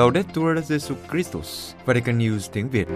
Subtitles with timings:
[0.00, 2.88] Laudetur Jesus Christus, Vatican News tiếng Việt.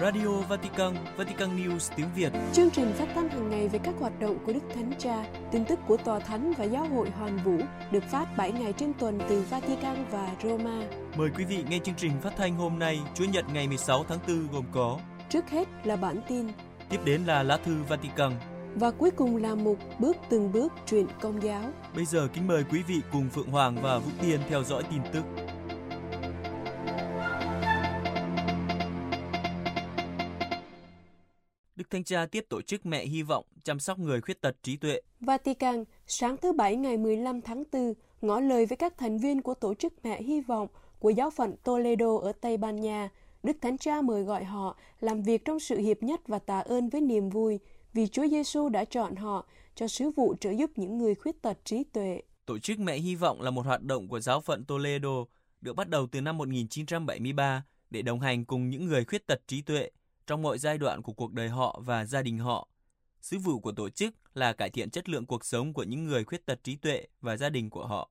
[0.00, 2.32] Radio Vatican, Vatican News tiếng Việt.
[2.52, 5.64] Chương trình phát thanh hàng ngày về các hoạt động của Đức Thánh Cha, tin
[5.64, 7.58] tức của Tòa Thánh và Giáo hội Hoàn Vũ
[7.90, 10.82] được phát 7 ngày trên tuần từ Vatican và Roma.
[11.16, 14.18] Mời quý vị nghe chương trình phát thanh hôm nay, Chủ nhật ngày 16 tháng
[14.28, 14.98] 4 gồm có
[15.28, 16.46] Trước hết là bản tin,
[16.90, 18.32] Tiếp đến là lá thư Vatican.
[18.76, 21.62] Và cuối cùng là mục bước từng bước truyền công giáo.
[21.94, 25.00] Bây giờ kính mời quý vị cùng Phượng Hoàng và Vũ Tiên theo dõi tin
[25.12, 25.22] tức.
[31.76, 34.76] Đức Thánh Cha tiếp tổ chức Mẹ Hy vọng chăm sóc người khuyết tật trí
[34.76, 35.00] tuệ.
[35.20, 39.54] Vatican, sáng thứ Bảy ngày 15 tháng 4, ngỏ lời với các thành viên của
[39.54, 40.68] tổ chức Mẹ Hy vọng
[40.98, 43.10] của giáo phận Toledo ở Tây Ban Nha.
[43.42, 46.88] Đức Thánh Cha mời gọi họ làm việc trong sự hiệp nhất và tạ ơn
[46.88, 47.58] với niềm vui
[47.96, 51.58] vì Chúa Giêsu đã chọn họ cho sứ vụ trợ giúp những người khuyết tật
[51.64, 52.22] trí tuệ.
[52.46, 55.24] Tổ chức Mẹ Hy vọng là một hoạt động của giáo phận Toledo
[55.60, 59.62] được bắt đầu từ năm 1973 để đồng hành cùng những người khuyết tật trí
[59.62, 59.90] tuệ
[60.26, 62.68] trong mọi giai đoạn của cuộc đời họ và gia đình họ.
[63.20, 66.24] Sứ vụ của tổ chức là cải thiện chất lượng cuộc sống của những người
[66.24, 68.10] khuyết tật trí tuệ và gia đình của họ.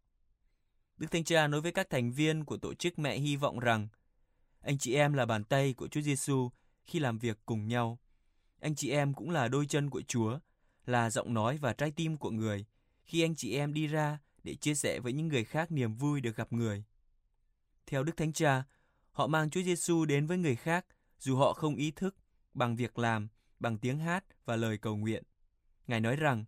[0.97, 3.87] Đức Thánh Cha nói với các thành viên của tổ chức Mẹ Hy vọng rằng,
[4.61, 6.49] anh chị em là bàn tay của Chúa Giêsu
[6.83, 7.99] khi làm việc cùng nhau.
[8.65, 10.39] Anh chị em cũng là đôi chân của Chúa,
[10.85, 12.65] là giọng nói và trái tim của người
[13.03, 16.21] khi anh chị em đi ra để chia sẻ với những người khác niềm vui
[16.21, 16.83] được gặp người.
[17.85, 18.63] Theo Đức Thánh Cha,
[19.11, 20.85] họ mang Chúa Giêsu đến với người khác
[21.19, 22.15] dù họ không ý thức
[22.53, 23.27] bằng việc làm,
[23.59, 25.23] bằng tiếng hát và lời cầu nguyện.
[25.87, 26.45] Ngài nói rằng,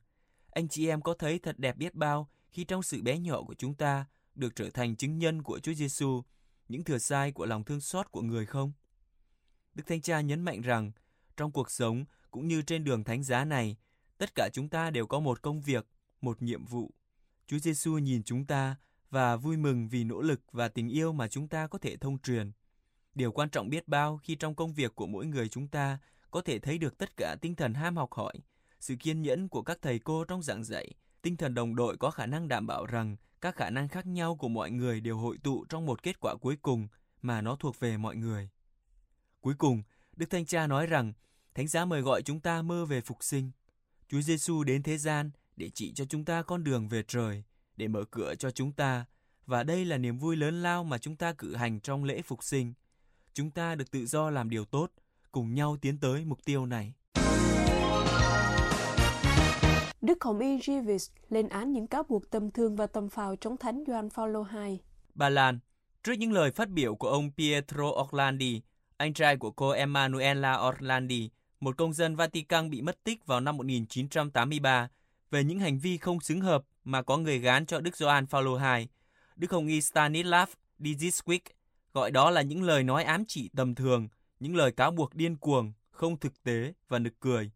[0.51, 3.55] anh chị em có thấy thật đẹp biết bao khi trong sự bé nhỏ của
[3.55, 6.23] chúng ta được trở thành chứng nhân của Chúa Giêsu,
[6.67, 8.71] những thừa sai của lòng thương xót của người không?
[9.73, 10.91] Đức Thánh Cha nhấn mạnh rằng,
[11.37, 13.77] trong cuộc sống cũng như trên đường thánh giá này,
[14.17, 15.87] tất cả chúng ta đều có một công việc,
[16.21, 16.93] một nhiệm vụ.
[17.47, 18.75] Chúa Giêsu nhìn chúng ta
[19.09, 22.19] và vui mừng vì nỗ lực và tình yêu mà chúng ta có thể thông
[22.19, 22.51] truyền.
[23.15, 25.97] Điều quan trọng biết bao khi trong công việc của mỗi người chúng ta
[26.31, 28.33] có thể thấy được tất cả tinh thần ham học hỏi,
[28.79, 32.11] sự kiên nhẫn của các thầy cô trong giảng dạy, tinh thần đồng đội có
[32.11, 35.37] khả năng đảm bảo rằng các khả năng khác nhau của mọi người đều hội
[35.43, 36.87] tụ trong một kết quả cuối cùng
[37.21, 38.49] mà nó thuộc về mọi người.
[39.41, 39.83] Cuối cùng,
[40.15, 41.13] Đức Thánh Cha nói rằng
[41.57, 43.51] Thánh giá mời gọi chúng ta mơ về phục sinh.
[44.09, 47.43] Chúa Giêsu đến thế gian để chỉ cho chúng ta con đường về trời,
[47.77, 49.05] để mở cửa cho chúng ta,
[49.45, 52.43] và đây là niềm vui lớn lao mà chúng ta cử hành trong lễ phục
[52.43, 52.73] sinh.
[53.33, 54.91] Chúng ta được tự do làm điều tốt,
[55.31, 56.93] cùng nhau tiến tới mục tiêu này.
[60.01, 63.57] Đức Hồng Y Givis lên án những cáo buộc tầm thường và tầm phào chống
[63.57, 64.79] thánh Gioan Phaolô II.
[65.15, 65.59] Ba Lan,
[66.03, 68.61] trước những lời phát biểu của ông Pietro Orlandi,
[68.97, 71.29] anh trai của cô Emanuela Orlandi,
[71.59, 74.89] một công dân Vatican bị mất tích vào năm 1983,
[75.31, 78.59] về những hành vi không xứng hợp mà có người gán cho Đức Gioan Phaolô
[78.59, 78.87] II,
[79.35, 81.39] Đức Hồng Y Stanislav Dijicic
[81.93, 84.07] gọi đó là những lời nói ám chỉ tầm thường,
[84.39, 87.51] những lời cáo buộc điên cuồng, không thực tế và nực cười.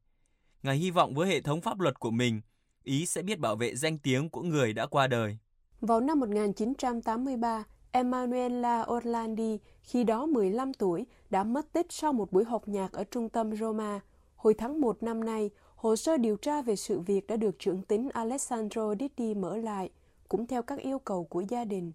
[0.63, 2.41] Ngài hy vọng với hệ thống pháp luật của mình,
[2.83, 5.37] Ý sẽ biết bảo vệ danh tiếng của người đã qua đời.
[5.81, 12.43] Vào năm 1983, Emanuela Orlandi, khi đó 15 tuổi, đã mất tích sau một buổi
[12.43, 13.99] học nhạc ở trung tâm Roma.
[14.35, 17.81] Hồi tháng 1 năm nay, hồ sơ điều tra về sự việc đã được trưởng
[17.81, 19.89] tính Alessandro Ditti mở lại,
[20.29, 21.91] cũng theo các yêu cầu của gia đình.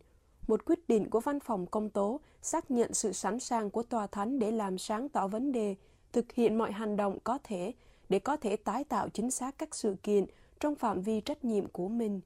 [0.49, 4.07] Một quyết định của văn phòng công tố xác nhận sự sẵn sàng của tòa
[4.07, 5.75] thánh để làm sáng tỏ vấn đề,
[6.13, 7.73] thực hiện mọi hành động có thể
[8.09, 10.25] để có thể tái tạo chính xác các sự kiện
[10.61, 12.21] trong phạm vi trách nhiệm của mình.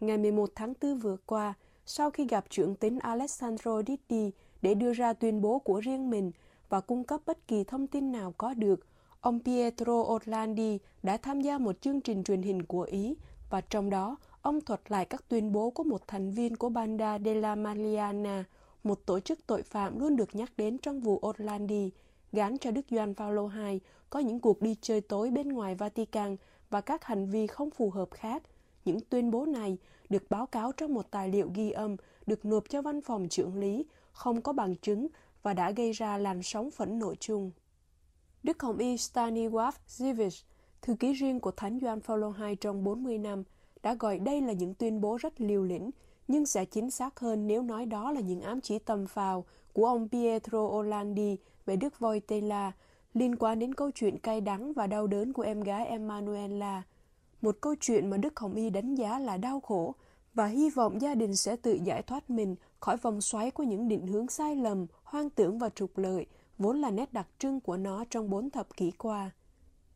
[0.00, 1.54] Ngày 11 tháng 4 vừa qua,
[1.92, 4.30] sau khi gặp trưởng tín Alessandro Ditti
[4.62, 6.32] để đưa ra tuyên bố của riêng mình
[6.68, 8.86] và cung cấp bất kỳ thông tin nào có được,
[9.20, 13.14] ông Pietro Orlandi đã tham gia một chương trình truyền hình của Ý
[13.50, 17.18] và trong đó ông thuật lại các tuyên bố của một thành viên của Banda
[17.18, 18.44] della Maliana,
[18.84, 21.90] một tổ chức tội phạm luôn được nhắc đến trong vụ Orlandi,
[22.32, 23.80] gán cho Đức Gioan Paulo II
[24.10, 26.36] có những cuộc đi chơi tối bên ngoài Vatican
[26.70, 28.42] và các hành vi không phù hợp khác.
[28.84, 29.78] Những tuyên bố này
[30.10, 31.96] được báo cáo trong một tài liệu ghi âm
[32.26, 35.06] được nộp cho văn phòng trưởng lý, không có bằng chứng
[35.42, 37.50] và đã gây ra làn sóng phẫn nộ chung.
[38.42, 40.42] Đức Hồng Y Stanislav Zivich,
[40.82, 43.42] thư ký riêng của Thánh Doan Phaolô II trong 40 năm,
[43.82, 45.90] đã gọi đây là những tuyên bố rất liều lĩnh,
[46.28, 49.86] nhưng sẽ chính xác hơn nếu nói đó là những ám chỉ tầm phào của
[49.86, 51.36] ông Pietro Orlandi
[51.66, 52.72] về Đức Voitela
[53.14, 56.82] liên quan đến câu chuyện cay đắng và đau đớn của em gái Emanuela.
[57.42, 59.94] Một câu chuyện mà Đức Hồng Y đánh giá là đau khổ
[60.34, 63.88] và hy vọng gia đình sẽ tự giải thoát mình khỏi vòng xoáy của những
[63.88, 66.26] định hướng sai lầm, hoang tưởng và trục lợi,
[66.58, 69.30] vốn là nét đặc trưng của nó trong bốn thập kỷ qua.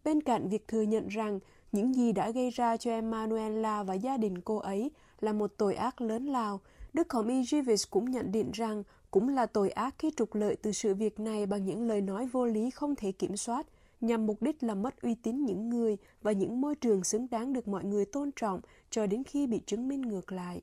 [0.04, 1.40] Bên cạnh việc thừa nhận rằng
[1.72, 4.90] những gì đã gây ra cho Emanuela và gia đình cô ấy
[5.20, 6.60] là một tội ác lớn lao,
[6.92, 10.56] Đức Hồng Y Jeeves cũng nhận định rằng cũng là tội ác khi trục lợi
[10.62, 13.66] từ sự việc này bằng những lời nói vô lý không thể kiểm soát,
[14.06, 17.52] nhằm mục đích làm mất uy tín những người và những môi trường xứng đáng
[17.52, 18.60] được mọi người tôn trọng
[18.90, 20.62] cho đến khi bị chứng minh ngược lại.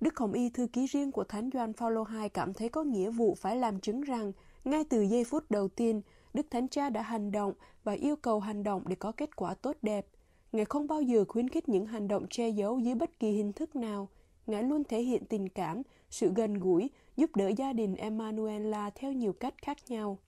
[0.00, 3.10] Đức Hồng Y thư ký riêng của Thánh Doan Phaolô II cảm thấy có nghĩa
[3.10, 4.32] vụ phải làm chứng rằng
[4.64, 6.02] ngay từ giây phút đầu tiên,
[6.34, 7.52] Đức Thánh Cha đã hành động
[7.84, 10.06] và yêu cầu hành động để có kết quả tốt đẹp.
[10.52, 13.52] Ngài không bao giờ khuyến khích những hành động che giấu dưới bất kỳ hình
[13.52, 14.08] thức nào.
[14.46, 19.12] Ngài luôn thể hiện tình cảm, sự gần gũi, giúp đỡ gia đình Emanuela theo
[19.12, 20.18] nhiều cách khác nhau.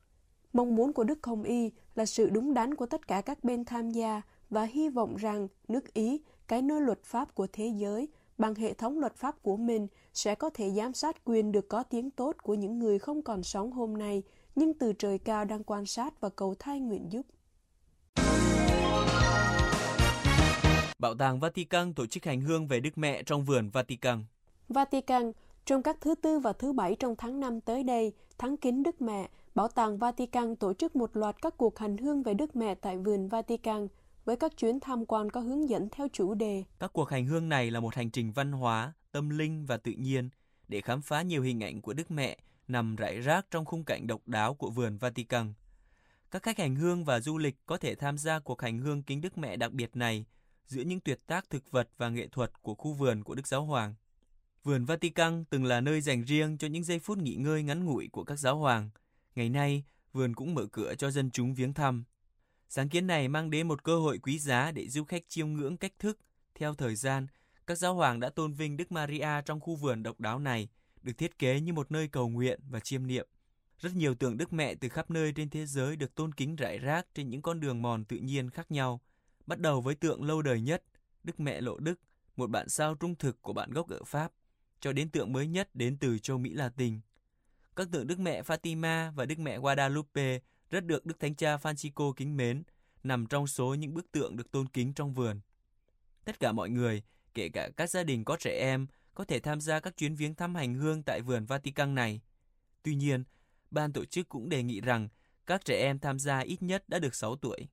[0.52, 3.64] Mong muốn của Đức Hồng Y là sự đúng đắn của tất cả các bên
[3.64, 8.08] tham gia và hy vọng rằng nước Ý, cái nơi luật pháp của thế giới,
[8.38, 11.82] bằng hệ thống luật pháp của mình sẽ có thể giám sát quyền được có
[11.82, 14.22] tiếng tốt của những người không còn sống hôm nay,
[14.54, 17.26] nhưng từ trời cao đang quan sát và cầu thai nguyện giúp.
[20.98, 24.24] Bảo tàng Vatican tổ chức hành hương về Đức Mẹ trong vườn Vatican.
[24.68, 25.32] Vatican,
[25.64, 29.02] trong các thứ tư và thứ bảy trong tháng 5 tới đây, tháng kính Đức
[29.02, 32.74] Mẹ, Bảo tàng Vatican tổ chức một loạt các cuộc hành hương về Đức Mẹ
[32.74, 33.88] tại vườn Vatican
[34.24, 36.64] với các chuyến tham quan có hướng dẫn theo chủ đề.
[36.78, 39.92] Các cuộc hành hương này là một hành trình văn hóa, tâm linh và tự
[39.92, 40.30] nhiên
[40.68, 42.38] để khám phá nhiều hình ảnh của Đức Mẹ
[42.68, 45.52] nằm rải rác trong khung cảnh độc đáo của vườn Vatican.
[46.30, 49.20] Các khách hành hương và du lịch có thể tham gia cuộc hành hương kính
[49.20, 50.24] Đức Mẹ đặc biệt này
[50.66, 53.64] giữa những tuyệt tác thực vật và nghệ thuật của khu vườn của Đức Giáo
[53.64, 53.94] Hoàng.
[54.64, 58.08] Vườn Vatican từng là nơi dành riêng cho những giây phút nghỉ ngơi ngắn ngủi
[58.12, 58.90] của các giáo hoàng.
[59.34, 62.04] Ngày nay, vườn cũng mở cửa cho dân chúng viếng thăm.
[62.68, 65.76] Sáng kiến này mang đến một cơ hội quý giá để du khách chiêm ngưỡng
[65.76, 66.18] cách thức.
[66.54, 67.26] Theo thời gian,
[67.66, 70.68] các giáo hoàng đã tôn vinh Đức Maria trong khu vườn độc đáo này,
[71.02, 73.26] được thiết kế như một nơi cầu nguyện và chiêm niệm.
[73.78, 76.78] Rất nhiều tượng Đức Mẹ từ khắp nơi trên thế giới được tôn kính rải
[76.78, 79.00] rác trên những con đường mòn tự nhiên khác nhau.
[79.46, 80.84] Bắt đầu với tượng lâu đời nhất,
[81.24, 82.00] Đức Mẹ Lộ Đức,
[82.36, 84.32] một bản sao trung thực của bạn gốc ở Pháp,
[84.80, 87.00] cho đến tượng mới nhất đến từ châu Mỹ Latin.
[87.76, 90.38] Các tượng Đức Mẹ Fatima và Đức Mẹ Guadalupe
[90.70, 92.62] rất được Đức Thánh Cha Francisco kính mến,
[93.02, 95.40] nằm trong số những bức tượng được tôn kính trong vườn.
[96.24, 97.02] Tất cả mọi người,
[97.34, 100.34] kể cả các gia đình có trẻ em, có thể tham gia các chuyến viếng
[100.34, 102.20] thăm hành hương tại vườn Vatican này.
[102.82, 103.24] Tuy nhiên,
[103.70, 105.08] ban tổ chức cũng đề nghị rằng
[105.46, 107.68] các trẻ em tham gia ít nhất đã được 6 tuổi.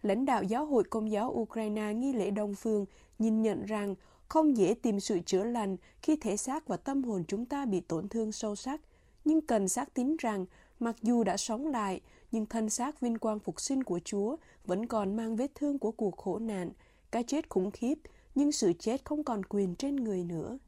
[0.03, 2.85] Lãnh đạo giáo hội công giáo Ukraine nghi lễ Đông Phương
[3.19, 3.95] nhìn nhận rằng
[4.29, 7.81] không dễ tìm sự chữa lành khi thể xác và tâm hồn chúng ta bị
[7.81, 8.81] tổn thương sâu sắc,
[9.25, 10.47] nhưng cần xác tín rằng
[10.81, 12.01] mặc dù đã sống lại,
[12.33, 15.91] nhưng thân xác vinh quang phục sinh của Chúa vẫn còn mang vết thương của
[15.91, 16.71] cuộc khổ nạn,
[17.11, 17.95] cái chết khủng khiếp,
[18.35, 20.59] nhưng sự chết không còn quyền trên người nữa.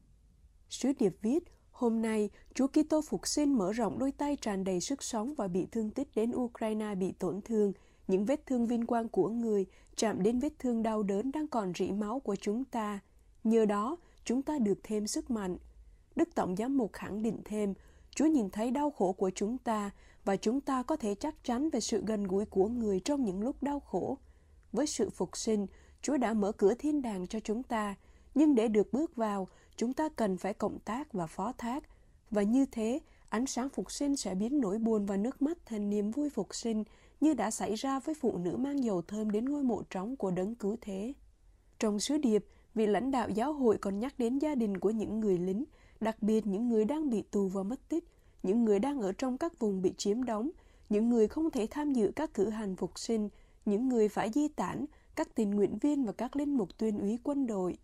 [0.69, 4.79] Sứ điệp viết, hôm nay Chúa Kitô phục sinh mở rộng đôi tay tràn đầy
[4.79, 7.73] sức sống và bị thương tích đến Ukraine bị tổn thương,
[8.07, 9.65] những vết thương vinh quang của người
[9.95, 12.99] chạm đến vết thương đau đớn đang còn rỉ máu của chúng ta.
[13.43, 15.57] Nhờ đó, chúng ta được thêm sức mạnh.
[16.15, 17.73] Đức Tổng giám mục khẳng định thêm,
[18.15, 19.91] Chúa nhìn thấy đau khổ của chúng ta
[20.25, 23.41] và chúng ta có thể chắc chắn về sự gần gũi của người trong những
[23.41, 24.17] lúc đau khổ.
[24.71, 25.67] Với sự phục sinh,
[26.01, 27.95] Chúa đã mở cửa thiên đàng cho chúng ta,
[28.35, 31.83] nhưng để được bước vào, chúng ta cần phải cộng tác và phó thác.
[32.31, 35.89] Và như thế, ánh sáng phục sinh sẽ biến nỗi buồn và nước mắt thành
[35.89, 36.83] niềm vui phục sinh,
[37.21, 40.31] như đã xảy ra với phụ nữ mang dầu thơm đến ngôi mộ trống của
[40.31, 41.13] đấng cứu thế.
[41.79, 45.19] Trong sứ điệp, vị lãnh đạo giáo hội còn nhắc đến gia đình của những
[45.19, 45.63] người lính,
[45.99, 48.03] đặc biệt những người đang bị tù và mất tích,
[48.43, 50.49] những người đang ở trong các vùng bị chiếm đóng,
[50.89, 53.29] những người không thể tham dự các cử hành phục sinh,
[53.65, 54.85] những người phải di tản,
[55.15, 57.77] các tình nguyện viên và các linh mục tuyên úy quân đội.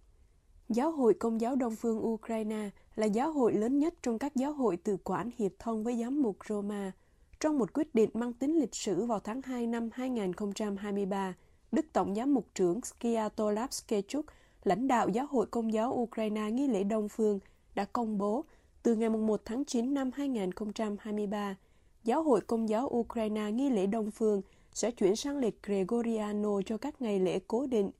[0.70, 4.54] Giáo hội Công giáo Đông phương Ukraine là giáo hội lớn nhất trong các giáo
[4.54, 6.92] hội tự quản hiệp thông với giám mục Roma.
[7.40, 11.34] Trong một quyết định mang tính lịch sử vào tháng 2 năm 2023,
[11.72, 14.26] Đức Tổng giám mục trưởng Skyatolav Skechuk,
[14.68, 17.40] lãnh đạo giáo hội Công giáo Ukraine nghi lễ Đông phương,
[17.76, 18.46] đã công bố
[18.84, 21.56] từ ngày 1 tháng 9 năm 2023,
[22.04, 24.42] Giáo hội Công giáo Ukraine nghi lễ Đông Phương
[24.74, 27.92] sẽ chuyển sang lịch Gregoriano cho các ngày lễ cố định.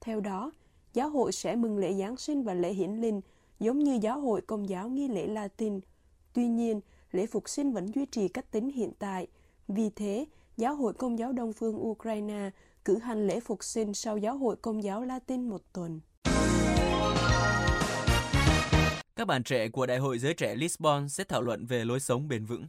[0.00, 0.52] Theo đó,
[0.94, 3.20] giáo hội sẽ mừng lễ Giáng sinh và lễ hiển linh
[3.60, 5.80] giống như giáo hội Công giáo nghi lễ Latin.
[6.32, 6.80] Tuy nhiên,
[7.12, 9.26] lễ phục sinh vẫn duy trì cách tính hiện tại.
[9.68, 10.24] Vì thế,
[10.56, 12.50] giáo hội Công giáo Đông Phương Ukraine
[12.84, 16.00] cử hành lễ phục sinh sau giáo hội Công giáo Latin một tuần.
[19.20, 22.28] Các bạn trẻ của Đại hội Giới Trẻ Lisbon sẽ thảo luận về lối sống
[22.28, 22.66] bền vững.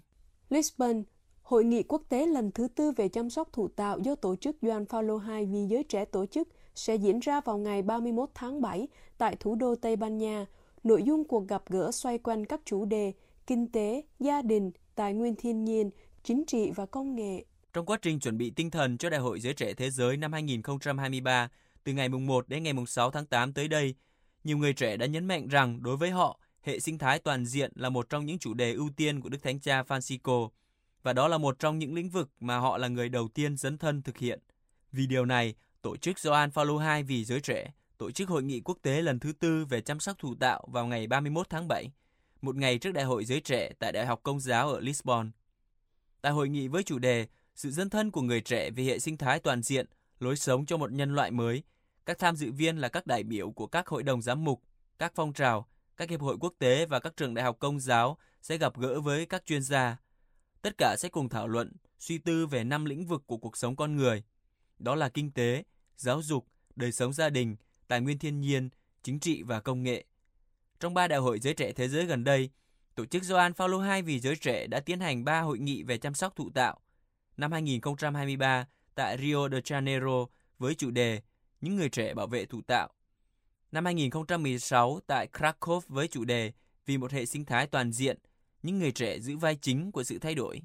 [0.49, 1.03] Lisbon,
[1.41, 4.55] Hội nghị quốc tế lần thứ tư về chăm sóc thụ tạo do tổ chức
[4.61, 8.61] Gioan Paulo II vì giới trẻ tổ chức sẽ diễn ra vào ngày 31 tháng
[8.61, 10.45] 7 tại thủ đô Tây Ban Nha.
[10.83, 13.13] Nội dung cuộc gặp gỡ xoay quanh các chủ đề
[13.47, 15.89] kinh tế, gia đình, tài nguyên thiên nhiên,
[16.23, 17.45] chính trị và công nghệ.
[17.73, 20.33] Trong quá trình chuẩn bị tinh thần cho Đại hội Giới Trẻ Thế giới năm
[20.33, 21.49] 2023,
[21.83, 23.95] từ ngày 1 đến ngày 6 tháng 8 tới đây,
[24.43, 27.71] nhiều người trẻ đã nhấn mạnh rằng đối với họ, hệ sinh thái toàn diện
[27.75, 30.49] là một trong những chủ đề ưu tiên của Đức Thánh Cha Francisco,
[31.03, 33.77] và đó là một trong những lĩnh vực mà họ là người đầu tiên dấn
[33.77, 34.39] thân thực hiện.
[34.91, 38.61] Vì điều này, tổ chức Gioan Paulo II vì giới trẻ tổ chức hội nghị
[38.61, 41.91] quốc tế lần thứ tư về chăm sóc thụ tạo vào ngày 31 tháng 7,
[42.41, 45.31] một ngày trước Đại hội Giới Trẻ tại Đại học Công giáo ở Lisbon.
[46.21, 49.17] Tại hội nghị với chủ đề Sự dân thân của người trẻ về hệ sinh
[49.17, 49.85] thái toàn diện,
[50.19, 51.63] lối sống cho một nhân loại mới,
[52.05, 54.61] các tham dự viên là các đại biểu của các hội đồng giám mục,
[54.99, 55.67] các phong trào,
[55.97, 59.01] các hiệp hội quốc tế và các trường đại học công giáo sẽ gặp gỡ
[59.01, 59.97] với các chuyên gia.
[60.61, 63.75] Tất cả sẽ cùng thảo luận, suy tư về năm lĩnh vực của cuộc sống
[63.75, 64.23] con người.
[64.79, 65.63] Đó là kinh tế,
[65.97, 67.55] giáo dục, đời sống gia đình,
[67.87, 68.69] tài nguyên thiên nhiên,
[69.03, 70.05] chính trị và công nghệ.
[70.79, 72.49] Trong ba đại hội giới trẻ thế giới gần đây,
[72.95, 75.97] tổ chức Gioan Paulo II vì giới trẻ đã tiến hành ba hội nghị về
[75.97, 76.79] chăm sóc thụ tạo.
[77.37, 80.27] Năm 2023 tại Rio de Janeiro
[80.59, 81.21] với chủ đề
[81.61, 82.89] những người trẻ bảo vệ thụ tạo.
[83.71, 86.51] Năm 2016 tại Krakow với chủ đề
[86.85, 88.17] Vì một hệ sinh thái toàn diện,
[88.63, 90.61] những người trẻ giữ vai chính của sự thay đổi.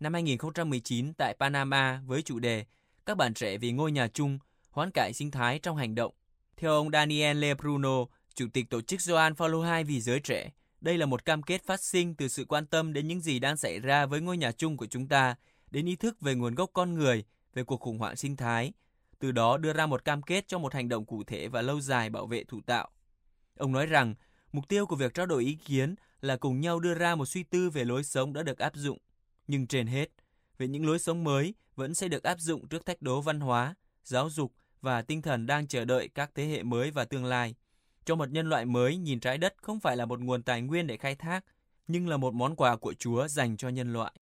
[0.00, 2.64] Năm 2019 tại Panama với chủ đề
[3.06, 4.38] Các bạn trẻ vì ngôi nhà chung,
[4.70, 6.12] hoán cải sinh thái trong hành động.
[6.56, 8.04] Theo ông Daniele Bruno,
[8.34, 11.62] Chủ tịch tổ chức Joan Paulo II vì giới trẻ, đây là một cam kết
[11.66, 14.52] phát sinh từ sự quan tâm đến những gì đang xảy ra với ngôi nhà
[14.52, 15.34] chung của chúng ta,
[15.70, 18.72] đến ý thức về nguồn gốc con người, về cuộc khủng hoảng sinh thái,
[19.18, 21.80] từ đó đưa ra một cam kết cho một hành động cụ thể và lâu
[21.80, 22.90] dài bảo vệ thủ tạo.
[23.56, 24.14] Ông nói rằng,
[24.52, 27.42] mục tiêu của việc trao đổi ý kiến là cùng nhau đưa ra một suy
[27.42, 28.98] tư về lối sống đã được áp dụng,
[29.46, 30.08] nhưng trên hết,
[30.58, 33.74] về những lối sống mới vẫn sẽ được áp dụng trước thách đố văn hóa,
[34.04, 37.54] giáo dục và tinh thần đang chờ đợi các thế hệ mới và tương lai.
[38.04, 40.86] Cho một nhân loại mới nhìn trái đất không phải là một nguồn tài nguyên
[40.86, 41.44] để khai thác,
[41.88, 44.12] nhưng là một món quà của Chúa dành cho nhân loại.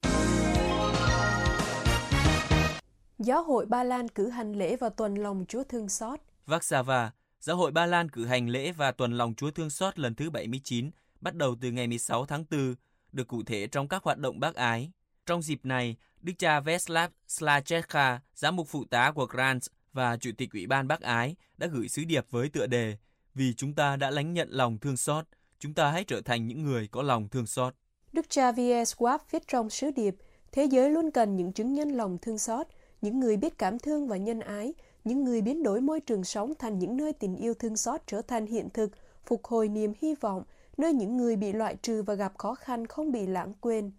[3.25, 6.21] Giáo hội Ba Lan cử hành lễ và tuần lòng Chúa thương xót.
[6.47, 10.15] Varsava, Giáo hội Ba Lan cử hành lễ và tuần lòng Chúa thương xót lần
[10.15, 10.91] thứ 79,
[11.21, 12.75] bắt đầu từ ngày 16 tháng 4,
[13.13, 14.93] được cụ thể trong các hoạt động bác ái.
[15.27, 20.31] Trong dịp này, Đức cha Veslav Slacheka, giám mục phụ tá của Grants và Chủ
[20.39, 22.97] tịch Ủy ban Bác Ái đã gửi sứ điệp với tựa đề
[23.35, 25.25] Vì chúng ta đã lãnh nhận lòng thương xót,
[25.59, 27.75] chúng ta hãy trở thành những người có lòng thương xót.
[28.13, 28.95] Đức cha V.S.
[28.95, 30.15] Schwab viết trong sứ điệp,
[30.53, 32.67] thế giới luôn cần những chứng nhân lòng thương xót,
[33.05, 36.53] những người biết cảm thương và nhân ái, những người biến đổi môi trường sống
[36.59, 38.91] thành những nơi tình yêu thương xót trở thành hiện thực,
[39.27, 40.45] phục hồi niềm hy vọng,
[40.77, 43.93] nơi những người bị loại trừ và gặp khó khăn không bị lãng quên.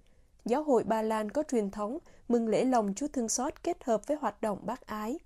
[0.45, 1.97] Giáo hội Ba Lan có truyền thống
[2.27, 5.19] mừng lễ lòng Chúa thương xót kết hợp với hoạt động bác ái.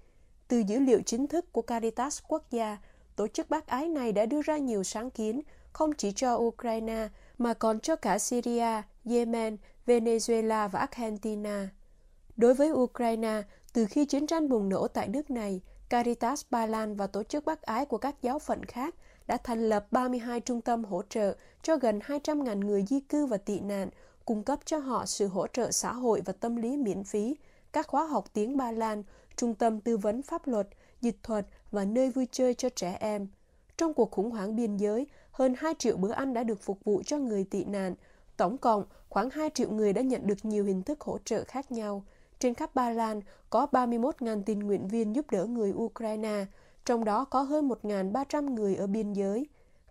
[0.47, 2.77] Từ dữ liệu chính thức của Caritas quốc gia,
[3.15, 5.41] tổ chức bác ái này đã đưa ra nhiều sáng kiến
[5.73, 7.07] không chỉ cho Ukraine
[7.37, 11.69] mà còn cho cả Syria, Yemen, Venezuela và Argentina.
[12.37, 13.41] Đối với Ukraine,
[13.73, 17.45] từ khi chiến tranh bùng nổ tại nước này, Caritas Ba Lan và tổ chức
[17.45, 18.95] bác ái của các giáo phận khác
[19.27, 23.37] đã thành lập 32 trung tâm hỗ trợ cho gần 200.000 người di cư và
[23.37, 23.89] tị nạn,
[24.25, 27.35] cung cấp cho họ sự hỗ trợ xã hội và tâm lý miễn phí,
[27.73, 29.03] các khóa học tiếng Ba Lan,
[29.35, 30.67] trung tâm tư vấn pháp luật,
[31.01, 33.27] dịch thuật và nơi vui chơi cho trẻ em.
[33.77, 37.01] Trong cuộc khủng hoảng biên giới, hơn 2 triệu bữa ăn đã được phục vụ
[37.05, 37.95] cho người tị nạn.
[38.37, 41.71] Tổng cộng, khoảng 2 triệu người đã nhận được nhiều hình thức hỗ trợ khác
[41.71, 42.03] nhau.
[42.39, 46.45] Trên khắp Ba Lan có 31.000 tình nguyện viên giúp đỡ người Ukraine,
[46.85, 49.47] trong đó có hơn 1.300 người ở biên giới.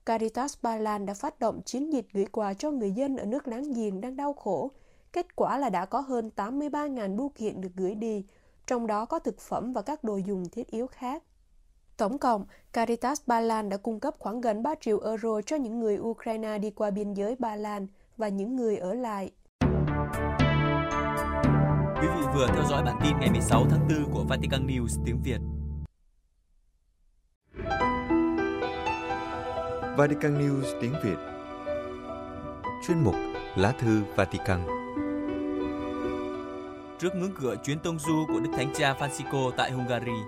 [0.06, 3.48] Caritas Ba Lan đã phát động chiến dịch gửi quà cho người dân ở nước
[3.48, 4.70] láng giềng đang đau khổ.
[5.12, 8.24] Kết quả là đã có hơn 83.000 bưu kiện được gửi đi,
[8.66, 11.22] trong đó có thực phẩm và các đồ dùng thiết yếu khác.
[11.96, 15.80] Tổng cộng, Caritas Ba Lan đã cung cấp khoảng gần 3 triệu euro cho những
[15.80, 17.86] người Ukraine đi qua biên giới Ba Lan
[18.16, 19.32] và những người ở lại.
[22.00, 25.22] Quý vị vừa theo dõi bản tin ngày 16 tháng 4 của Vatican News tiếng
[25.22, 25.38] Việt.
[29.96, 31.16] Vatican News tiếng Việt
[32.86, 33.14] chuyên mục
[33.56, 34.60] Lá thư Vatican.
[36.98, 40.18] Trước ngưỡng cửa chuyến tông du của Đức Thánh Cha Francisco tại Hungary,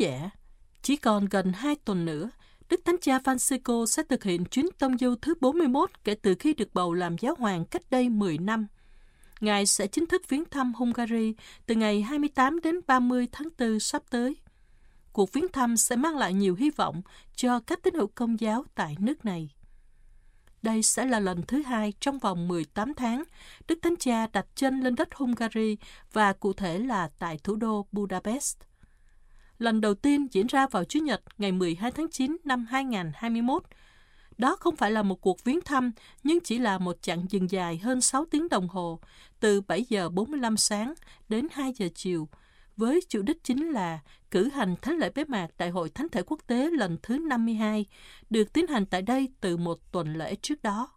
[0.00, 0.30] giả,
[0.82, 2.30] chỉ còn gần 2 tuần nữa,
[2.68, 6.54] Đức Thánh Cha Francisco sẽ thực hiện chuyến tông du thứ 41 kể từ khi
[6.54, 8.66] được bầu làm giáo hoàng cách đây 10 năm.
[9.40, 11.34] Ngài sẽ chính thức viếng thăm Hungary
[11.66, 14.36] từ ngày 28 đến 30 tháng 4 sắp tới.
[15.12, 17.02] Cuộc viếng thăm sẽ mang lại nhiều hy vọng
[17.34, 19.50] cho các tín hữu công giáo tại nước này.
[20.62, 23.24] Đây sẽ là lần thứ hai trong vòng 18 tháng
[23.68, 25.76] Đức Thánh Cha đặt chân lên đất Hungary
[26.12, 28.56] và cụ thể là tại thủ đô Budapest
[29.60, 33.62] lần đầu tiên diễn ra vào Chủ nhật ngày 12 tháng 9 năm 2021.
[34.38, 37.78] Đó không phải là một cuộc viếng thăm, nhưng chỉ là một chặng dừng dài
[37.78, 39.00] hơn 6 tiếng đồng hồ,
[39.40, 40.94] từ 7 giờ 45 sáng
[41.28, 42.28] đến 2 giờ chiều,
[42.76, 43.98] với chủ đích chính là
[44.30, 47.86] cử hành thánh lễ bế mạc Đại hội Thánh thể quốc tế lần thứ 52,
[48.30, 50.88] được tiến hành tại đây từ một tuần lễ trước đó.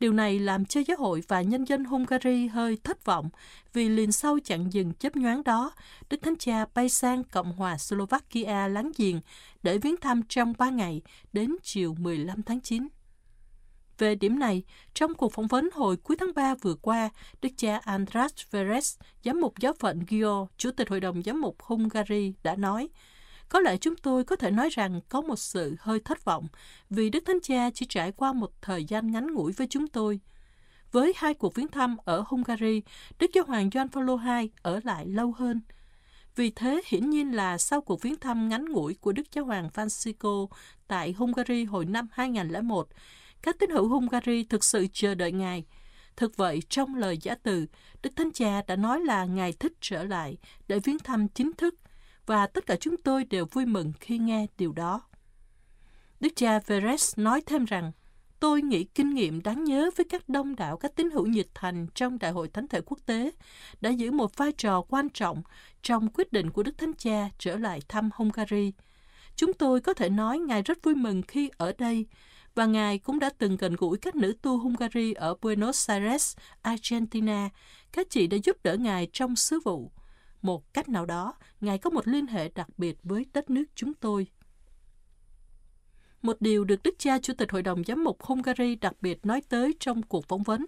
[0.00, 3.28] Điều này làm cho giáo hội và nhân dân Hungary hơi thất vọng
[3.72, 5.72] vì liền sau chặng dừng chấp nhoáng đó,
[6.10, 9.20] Đức Thánh Cha bay sang Cộng hòa Slovakia láng giềng
[9.62, 12.88] để viếng thăm trong 3 ngày đến chiều 15 tháng 9.
[13.98, 14.62] Về điểm này,
[14.94, 17.10] trong cuộc phỏng vấn hồi cuối tháng 3 vừa qua,
[17.42, 21.56] Đức cha Andras Veres, giám mục giáo phận Gio, Chủ tịch Hội đồng Giám mục
[21.62, 22.88] Hungary đã nói,
[23.48, 26.48] có lẽ chúng tôi có thể nói rằng có một sự hơi thất vọng
[26.90, 30.20] vì Đức Thánh Cha chỉ trải qua một thời gian ngắn ngủi với chúng tôi.
[30.92, 32.82] Với hai cuộc viếng thăm ở Hungary,
[33.18, 35.60] Đức Giáo hoàng John Paul II ở lại lâu hơn.
[36.36, 39.68] Vì thế, hiển nhiên là sau cuộc viếng thăm ngắn ngủi của Đức Giáo hoàng
[39.74, 40.46] Francisco
[40.88, 42.88] tại Hungary hồi năm 2001,
[43.42, 45.64] các tín hữu Hungary thực sự chờ đợi Ngài.
[46.16, 47.66] Thực vậy, trong lời giả từ,
[48.02, 50.36] Đức Thánh Cha đã nói là Ngài thích trở lại
[50.68, 51.74] để viếng thăm chính thức
[52.26, 55.02] và tất cả chúng tôi đều vui mừng khi nghe điều đó.
[56.20, 57.92] Đức cha Veres nói thêm rằng,
[58.40, 61.86] tôi nghĩ kinh nghiệm đáng nhớ với các đông đảo các tín hữu nhiệt thành
[61.94, 63.30] trong Đại hội Thánh thể quốc tế
[63.80, 65.42] đã giữ một vai trò quan trọng
[65.82, 68.72] trong quyết định của Đức Thánh Cha trở lại thăm Hungary.
[69.36, 72.06] Chúng tôi có thể nói Ngài rất vui mừng khi ở đây,
[72.54, 77.48] và Ngài cũng đã từng gần gũi các nữ tu Hungary ở Buenos Aires, Argentina.
[77.92, 79.90] Các chị đã giúp đỡ Ngài trong sứ vụ.
[80.46, 83.94] Một cách nào đó, Ngài có một liên hệ đặc biệt với đất nước chúng
[83.94, 84.26] tôi.
[86.22, 89.42] Một điều được Đức cha Chủ tịch Hội đồng Giám mục Hungary đặc biệt nói
[89.48, 90.66] tới trong cuộc phỏng vấn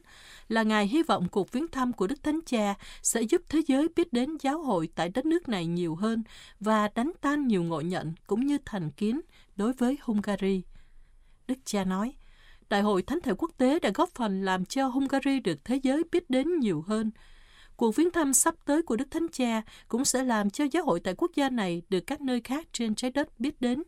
[0.49, 3.88] là Ngài hy vọng cuộc viếng thăm của Đức Thánh Cha sẽ giúp thế giới
[3.97, 6.23] biết đến giáo hội tại đất nước này nhiều hơn
[6.61, 9.21] và đánh tan nhiều ngộ nhận cũng như thành kiến
[9.57, 10.62] đối với Hungary.
[11.49, 12.14] Đức cha nói,
[12.69, 16.03] Đại hội Thánh thể quốc tế đã góp phần làm cho Hungary được thế giới
[16.12, 17.11] biết đến nhiều hơn,
[17.79, 21.01] Cuộc viếng thăm sắp tới của Đức Thánh Cha cũng sẽ làm cho giáo hội
[21.01, 23.83] tại quốc gia này được các nơi khác trên trái đất biết đến.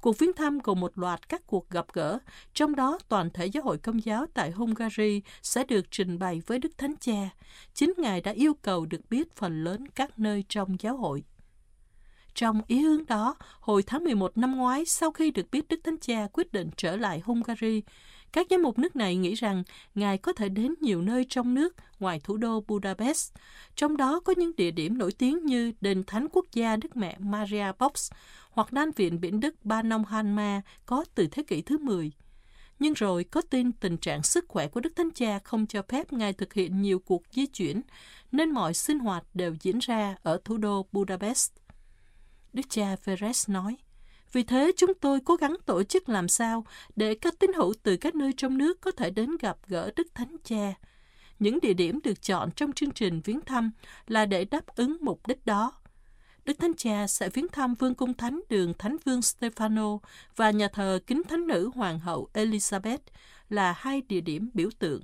[0.00, 2.18] Cuộc viếng thăm gồm một loạt các cuộc gặp gỡ,
[2.54, 6.58] trong đó toàn thể giáo hội công giáo tại Hungary sẽ được trình bày với
[6.58, 7.30] Đức Thánh Cha.
[7.74, 11.22] Chính Ngài đã yêu cầu được biết phần lớn các nơi trong giáo hội.
[12.34, 15.98] Trong ý hướng đó, hồi tháng 11 năm ngoái, sau khi được biết Đức Thánh
[16.00, 17.82] Cha quyết định trở lại Hungary,
[18.32, 19.62] các giám mục nước này nghĩ rằng
[19.94, 23.32] Ngài có thể đến nhiều nơi trong nước ngoài thủ đô Budapest,
[23.76, 27.16] trong đó có những địa điểm nổi tiếng như Đền Thánh Quốc gia Đức Mẹ
[27.18, 28.10] Maria Box
[28.50, 32.12] hoặc Đan viện Biển Đức Ba Hanma có từ thế kỷ thứ 10.
[32.78, 36.12] Nhưng rồi có tin tình trạng sức khỏe của Đức Thánh Cha không cho phép
[36.12, 37.82] Ngài thực hiện nhiều cuộc di chuyển,
[38.32, 41.52] nên mọi sinh hoạt đều diễn ra ở thủ đô Budapest.
[42.52, 43.76] Đức cha Veres nói,
[44.32, 46.66] vì thế chúng tôi cố gắng tổ chức làm sao
[46.96, 50.06] để các tín hữu từ các nơi trong nước có thể đến gặp gỡ Đức
[50.14, 50.74] Thánh Cha.
[51.38, 53.70] Những địa điểm được chọn trong chương trình viếng thăm
[54.06, 55.72] là để đáp ứng mục đích đó.
[56.44, 59.98] Đức Thánh Cha sẽ viếng thăm Vương cung Thánh đường Thánh Vương Stefano
[60.36, 62.98] và nhà thờ Kính Thánh nữ Hoàng hậu Elizabeth
[63.48, 65.02] là hai địa điểm biểu tượng.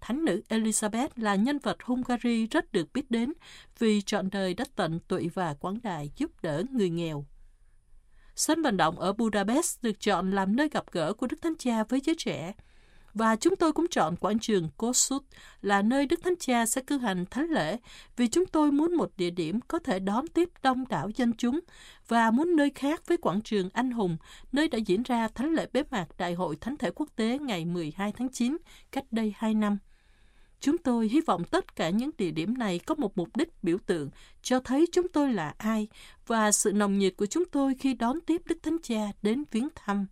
[0.00, 3.32] Thánh nữ Elizabeth là nhân vật Hungary rất được biết đến
[3.78, 7.26] vì trọn đời đã tận tụy và quảng đại giúp đỡ người nghèo.
[8.36, 11.84] Sân vận động ở Budapest được chọn làm nơi gặp gỡ của Đức Thánh Cha
[11.84, 12.52] với giới trẻ.
[13.14, 15.24] Và chúng tôi cũng chọn quảng trường Kossuth
[15.62, 17.76] là nơi Đức Thánh Cha sẽ cử hành thánh lễ
[18.16, 21.60] vì chúng tôi muốn một địa điểm có thể đón tiếp đông đảo dân chúng
[22.08, 24.16] và muốn nơi khác với quảng trường Anh Hùng,
[24.52, 27.64] nơi đã diễn ra thánh lễ bế mạc Đại hội Thánh thể quốc tế ngày
[27.64, 28.56] 12 tháng 9,
[28.92, 29.78] cách đây 2 năm.
[30.62, 33.78] Chúng tôi hy vọng tất cả những địa điểm này có một mục đích biểu
[33.86, 34.10] tượng
[34.42, 35.88] cho thấy chúng tôi là ai
[36.26, 39.68] và sự nồng nhiệt của chúng tôi khi đón tiếp Đức Thánh Cha đến viếng
[39.74, 40.06] thăm.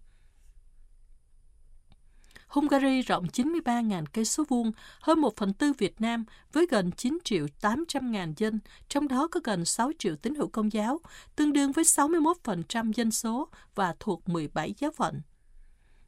[2.47, 7.19] Hungary rộng 93.000 cây số vuông, hơn 1 phần tư Việt Nam với gần 9
[7.25, 8.59] triệu 800 ngàn dân,
[8.89, 11.01] trong đó có gần 6 triệu tín hữu công giáo,
[11.37, 15.21] tương đương với 61% dân số và thuộc 17 giáo phận.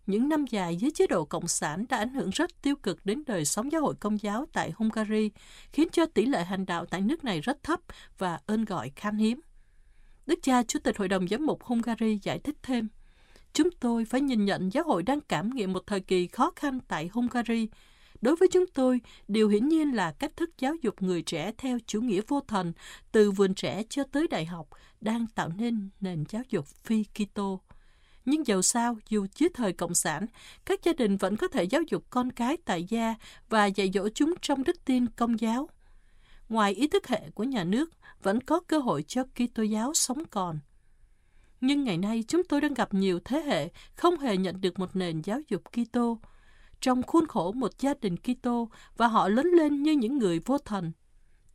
[0.07, 3.23] Những năm dài dưới chế độ Cộng sản đã ảnh hưởng rất tiêu cực đến
[3.27, 5.31] đời sống giáo hội công giáo tại Hungary,
[5.73, 7.81] khiến cho tỷ lệ hành đạo tại nước này rất thấp
[8.19, 9.41] và ơn gọi khan hiếm.
[10.27, 12.89] Đức cha Chủ tịch Hội đồng Giám mục Hungary giải thích thêm,
[13.53, 16.79] Chúng tôi phải nhìn nhận giáo hội đang cảm nghiệm một thời kỳ khó khăn
[16.89, 17.69] tại Hungary.
[18.21, 21.79] Đối với chúng tôi, điều hiển nhiên là cách thức giáo dục người trẻ theo
[21.87, 22.73] chủ nghĩa vô thần,
[23.13, 24.69] từ vườn trẻ cho tới đại học,
[25.01, 27.61] đang tạo nên nền giáo dục phi Kitô.
[28.25, 30.27] Nhưng dầu sao, dù dưới thời Cộng sản,
[30.65, 33.15] các gia đình vẫn có thể giáo dục con cái tại gia
[33.49, 35.69] và dạy dỗ chúng trong đức tin công giáo.
[36.49, 37.91] Ngoài ý thức hệ của nhà nước,
[38.23, 40.59] vẫn có cơ hội cho Kitô giáo sống còn.
[41.61, 44.97] Nhưng ngày nay chúng tôi đang gặp nhiều thế hệ không hề nhận được một
[44.97, 46.19] nền giáo dục Kitô
[46.81, 50.59] trong khuôn khổ một gia đình Kitô và họ lớn lên như những người vô
[50.59, 50.93] thần.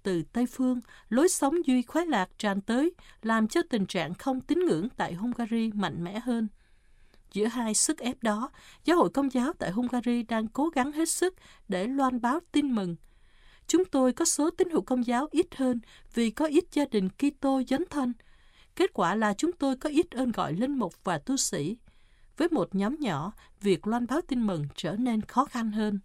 [0.08, 2.92] Từ Tây phương, lối sống duy khoái lạc tràn tới,
[3.22, 6.48] làm cho tình trạng không tín ngưỡng tại Hungary mạnh mẽ hơn.
[7.34, 8.50] Giữa hai sức ép đó,
[8.86, 11.36] giáo hội công giáo tại Hungary đang cố gắng hết sức
[11.68, 12.96] để loan báo tin mừng.
[13.68, 15.80] Chúng tôi có số tín hữu công giáo ít hơn
[16.14, 18.14] vì có ít gia đình Kitô dấn thân–
[18.78, 21.78] Kết quả là chúng tôi có ít ơn gọi linh mục và tu sĩ.
[22.38, 26.00] Với một nhóm nhỏ, việc loan báo tin mừng trở nên khó khăn hơn.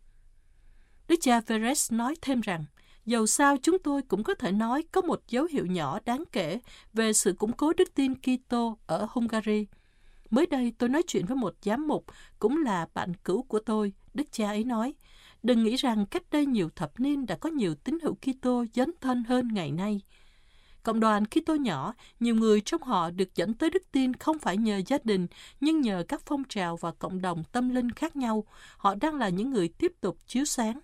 [1.09, 2.65] Đức cha Veres nói thêm rằng,
[3.07, 6.61] dầu sao chúng tôi cũng có thể nói có một dấu hiệu nhỏ đáng kể
[6.93, 9.67] về sự củng cố đức tin Kitô ở Hungary.
[10.31, 12.05] Mới đây tôi nói chuyện với một giám mục,
[12.39, 14.95] cũng là bạn cũ của tôi, đức cha ấy nói,
[15.43, 18.91] đừng nghĩ rằng cách đây nhiều thập niên đã có nhiều tín hữu Kitô dấn
[19.01, 20.01] thân hơn ngày nay.
[20.83, 24.57] Cộng đoàn Kitô nhỏ, nhiều người trong họ được dẫn tới đức tin không phải
[24.57, 25.27] nhờ gia đình,
[25.61, 28.45] nhưng nhờ các phong trào và cộng đồng tâm linh khác nhau.
[28.77, 30.81] Họ đang là những người tiếp tục chiếu sáng.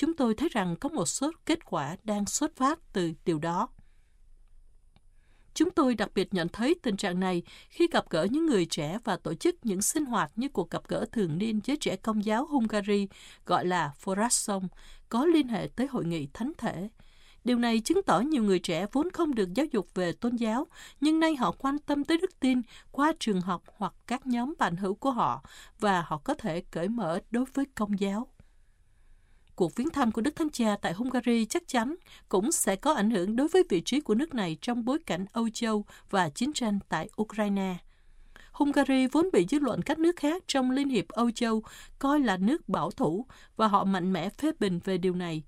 [0.00, 3.68] Chúng tôi thấy rằng có một số kết quả đang xuất phát từ điều đó.
[5.54, 8.98] Chúng tôi đặc biệt nhận thấy tình trạng này khi gặp gỡ những người trẻ
[9.04, 12.24] và tổ chức những sinh hoạt như cuộc gặp gỡ thường niên với trẻ công
[12.24, 13.08] giáo Hungary
[13.46, 14.68] gọi là Forasson,
[15.08, 16.88] có liên hệ tới hội nghị thánh thể.
[17.44, 20.66] Điều này chứng tỏ nhiều người trẻ vốn không được giáo dục về tôn giáo,
[21.00, 24.76] nhưng nay họ quan tâm tới đức tin qua trường học hoặc các nhóm bạn
[24.76, 25.42] hữu của họ
[25.80, 28.28] và họ có thể cởi mở đối với công giáo.
[29.60, 31.94] Cuộc viếng thăm của Đức Thánh Cha tại Hungary chắc chắn
[32.28, 35.26] cũng sẽ có ảnh hưởng đối với vị trí của nước này trong bối cảnh
[35.32, 37.76] Âu Châu và chiến tranh tại Ukraine.
[38.52, 41.62] Hungary vốn bị dư luận các nước khác trong Liên hiệp Âu Châu
[41.98, 45.42] coi là nước bảo thủ và họ mạnh mẽ phê bình về điều này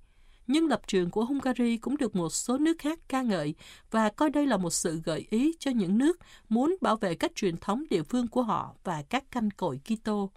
[0.46, 3.54] nhưng lập trường của Hungary cũng được một số nước khác ca ngợi
[3.90, 7.32] và coi đây là một sự gợi ý cho những nước muốn bảo vệ các
[7.34, 10.30] truyền thống địa phương của họ và các canh cội Kitô.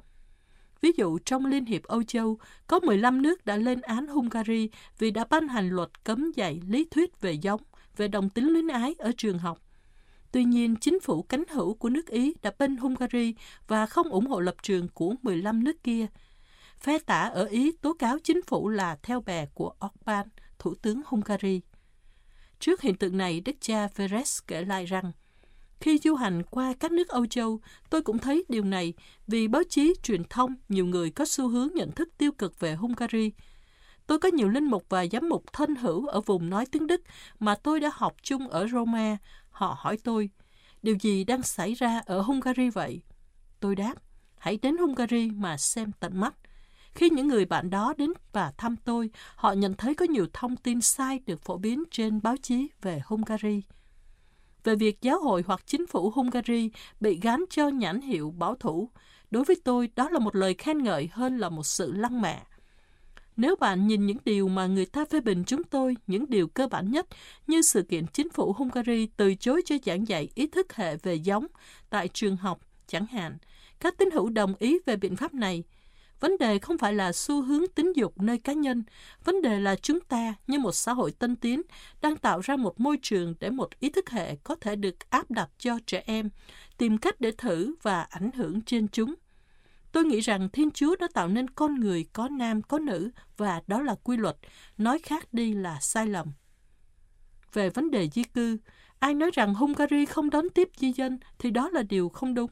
[0.82, 5.12] Ví dụ, trong Liên hiệp Âu Châu, có 15 nước đã lên án Hungary vì
[5.12, 7.62] đã ban hành luật cấm dạy lý thuyết về giống,
[7.98, 9.60] về đồng tính luyến ái ở trường học.
[10.32, 13.36] Tuy nhiên, chính phủ cánh hữu của nước Ý đã bên Hungary
[13.68, 16.08] và không ủng hộ lập trường của 15 nước kia–
[16.80, 20.28] Phe tả ở Ý tố cáo chính phủ là theo bè của Orbán,
[20.60, 21.62] thủ tướng Hungary.
[22.60, 25.12] Trước hiện tượng này, đức cha Veres kể lại rằng,
[25.80, 27.60] khi du hành qua các nước Âu Châu,
[27.90, 28.94] tôi cũng thấy điều này
[29.28, 32.76] vì báo chí, truyền thông, nhiều người có xu hướng nhận thức tiêu cực về
[32.76, 33.32] Hungary.
[34.08, 37.02] Tôi có nhiều linh mục và giám mục thân hữu ở vùng nói tiếng Đức
[37.40, 39.18] mà tôi đã học chung ở Roma.
[39.50, 40.30] Họ hỏi tôi,
[40.82, 43.02] điều gì đang xảy ra ở Hungary vậy?
[43.60, 43.96] Tôi đáp,
[44.38, 46.36] hãy đến Hungary mà xem tận mắt.
[46.94, 50.58] Khi những người bạn đó đến và thăm tôi, họ nhận thấy có nhiều thông
[50.58, 53.62] tin sai được phổ biến trên báo chí về Hungary.
[54.66, 58.90] Về việc giáo hội hoặc chính phủ Hungary bị gán cho nhãn hiệu bảo thủ,
[59.32, 62.40] đối với tôi đó là một lời khen ngợi hơn là một sự lăng mạ.
[63.38, 66.68] Nếu bạn nhìn những điều mà người ta phê bình chúng tôi, những điều cơ
[66.68, 67.06] bản nhất
[67.48, 71.16] như sự kiện chính phủ Hungary từ chối cho giảng dạy ý thức hệ về
[71.16, 71.48] giống
[71.90, 73.38] tại trường học, chẳng hạn,
[73.80, 75.64] các tín hữu đồng ý về biện pháp này,
[76.20, 78.84] Vấn đề không phải là xu hướng tính dục nơi cá nhân,
[79.24, 81.62] vấn đề là chúng ta như một xã hội tân tiến
[82.02, 85.32] đang tạo ra một môi trường để một ý thức hệ có thể được áp
[85.32, 86.30] đặt cho trẻ em,
[86.78, 89.16] tìm cách để thử và ảnh hưởng trên chúng.
[89.92, 93.62] Tôi nghĩ rằng Thiên Chúa đã tạo nên con người có nam có nữ và
[93.68, 94.38] đó là quy luật,
[94.78, 96.28] nói khác đi là sai lầm.
[97.54, 98.58] Về vấn đề di cư,
[99.00, 102.52] ai nói rằng Hungary không đón tiếp di dân thì đó là điều không đúng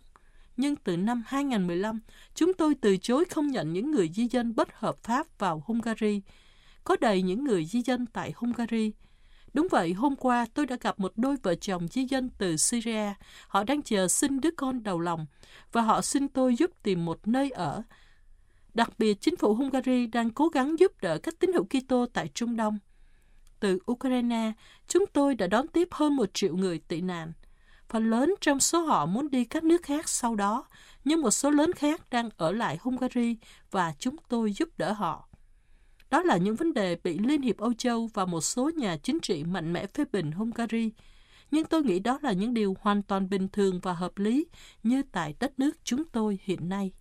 [0.58, 2.00] nhưng từ năm 2015,
[2.36, 6.22] chúng tôi từ chối không nhận những người di dân bất hợp pháp vào Hungary.
[6.84, 8.92] Có đầy những người di dân tại Hungary.
[9.54, 13.13] Đúng vậy, hôm qua tôi đã gặp một đôi vợ chồng di dân từ Syria.
[13.48, 15.26] Họ đang chờ sinh đứa con đầu lòng
[15.72, 17.84] và họ xin tôi giúp tìm một nơi ở.
[18.74, 22.30] Đặc biệt, chính phủ Hungary đang cố gắng giúp đỡ các tín hữu Kitô tại
[22.34, 22.80] Trung Đông.
[23.60, 24.52] Từ Ukraine,
[24.88, 27.34] chúng tôi đã đón tiếp hơn một triệu người tị nạn.
[27.93, 30.65] Phần lớn trong số họ muốn đi các nước khác sau đó,
[31.06, 33.38] nhưng một số lớn khác đang ở lại Hungary
[33.71, 35.27] và chúng tôi giúp đỡ họ.
[36.10, 39.19] Đó là những vấn đề bị Liên hiệp Âu Châu và một số nhà chính
[39.19, 40.91] trị mạnh mẽ phê bình Hungary.
[41.51, 44.45] Nhưng tôi nghĩ đó là những điều hoàn toàn bình thường và hợp lý
[44.84, 46.91] như tại đất nước chúng tôi hiện nay.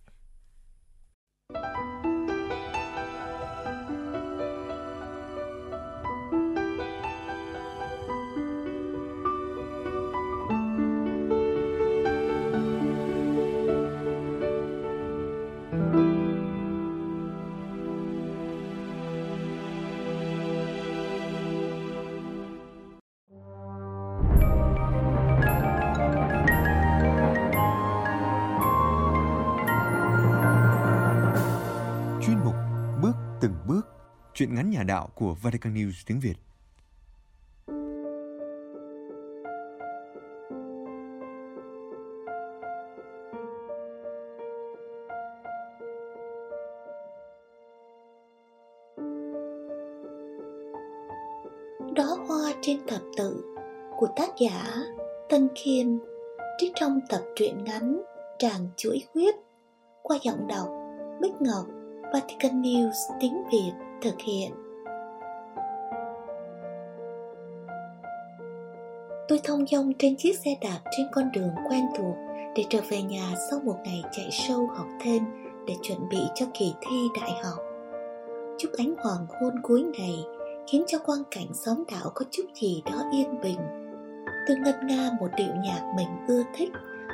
[33.43, 33.87] Từng bước
[34.33, 36.35] Chuyện ngắn nhà đạo của Vatican News tiếng Việt.
[51.95, 53.45] Đó hoa trên thập tự
[53.97, 54.75] của tác giả
[55.29, 55.87] Tân Khiêm,
[56.57, 58.01] trích trong tập truyện ngắn
[58.39, 59.35] Tràng chuỗi huyết
[60.01, 60.67] qua giọng đọc
[61.21, 61.65] Bích Ngọc
[62.13, 63.71] Vatican News tiếng Việt
[64.01, 64.51] thực hiện.
[69.27, 72.15] Tôi thông dong trên chiếc xe đạp trên con đường quen thuộc
[72.55, 75.23] để trở về nhà sau một ngày chạy sâu học thêm
[75.67, 77.59] để chuẩn bị cho kỳ thi đại học.
[78.59, 80.23] Chút ánh hoàng hôn cuối ngày
[80.71, 83.59] khiến cho quang cảnh xóm đảo có chút gì đó yên bình.
[84.47, 86.69] Tôi ngân nga một điệu nhạc mình ưa thích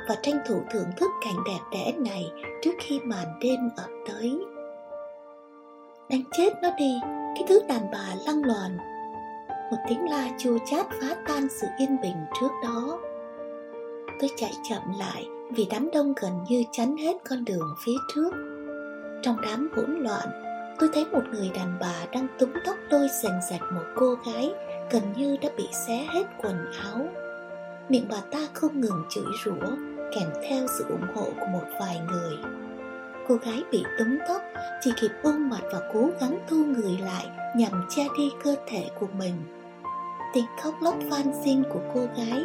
[0.08, 2.24] và tranh thủ thưởng thức cảnh đẹp đẽ này
[2.62, 4.38] trước khi màn đêm ập tới
[6.10, 7.00] đánh chết nó đi,
[7.34, 8.76] cái thứ đàn bà lăng loàn.
[9.70, 13.00] Một tiếng la chua chát phá tan sự yên bình trước đó.
[14.20, 18.30] Tôi chạy chậm lại vì đám đông gần như chắn hết con đường phía trước.
[19.22, 20.28] Trong đám hỗn loạn,
[20.78, 24.52] tôi thấy một người đàn bà đang túm tóc tôi sành sạch một cô gái
[24.90, 27.06] gần như đã bị xé hết quần áo.
[27.88, 29.66] Miệng bà ta không ngừng chửi rủa,
[30.14, 32.36] kèm theo sự ủng hộ của một vài người
[33.30, 34.42] cô gái bị túng tóc,
[34.80, 38.90] chỉ kịp ôm mặt và cố gắng thu người lại nhằm che đi cơ thể
[39.00, 39.34] của mình.
[40.34, 42.42] Tiếng khóc lóc van xin của cô gái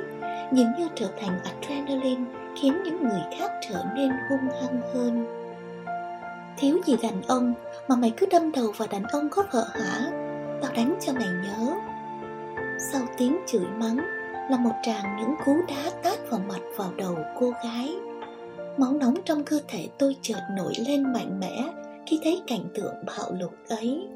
[0.51, 2.23] dường như trở thành adrenaline
[2.61, 5.25] khiến những người khác trở nên hung hăng hơn.
[6.57, 7.53] Thiếu gì đàn ông
[7.87, 10.11] mà mày cứ đâm đầu vào đàn ông có vợ hả?
[10.61, 11.73] Tao đánh cho mày nhớ.
[12.91, 13.97] Sau tiếng chửi mắng
[14.49, 17.95] là một tràng những cú đá tát vào mặt vào đầu cô gái
[18.77, 21.73] máu nóng trong cơ thể tôi chợt nổi lên mạnh mẽ,
[22.05, 24.07] khi thấy cảnh tượng bạo lục ấy.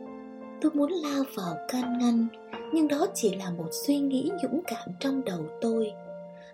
[0.62, 2.28] Tôi muốn lao vào can ngăn,
[2.74, 5.92] nhưng đó chỉ là một suy nghĩ dũng cảm trong đầu tôi.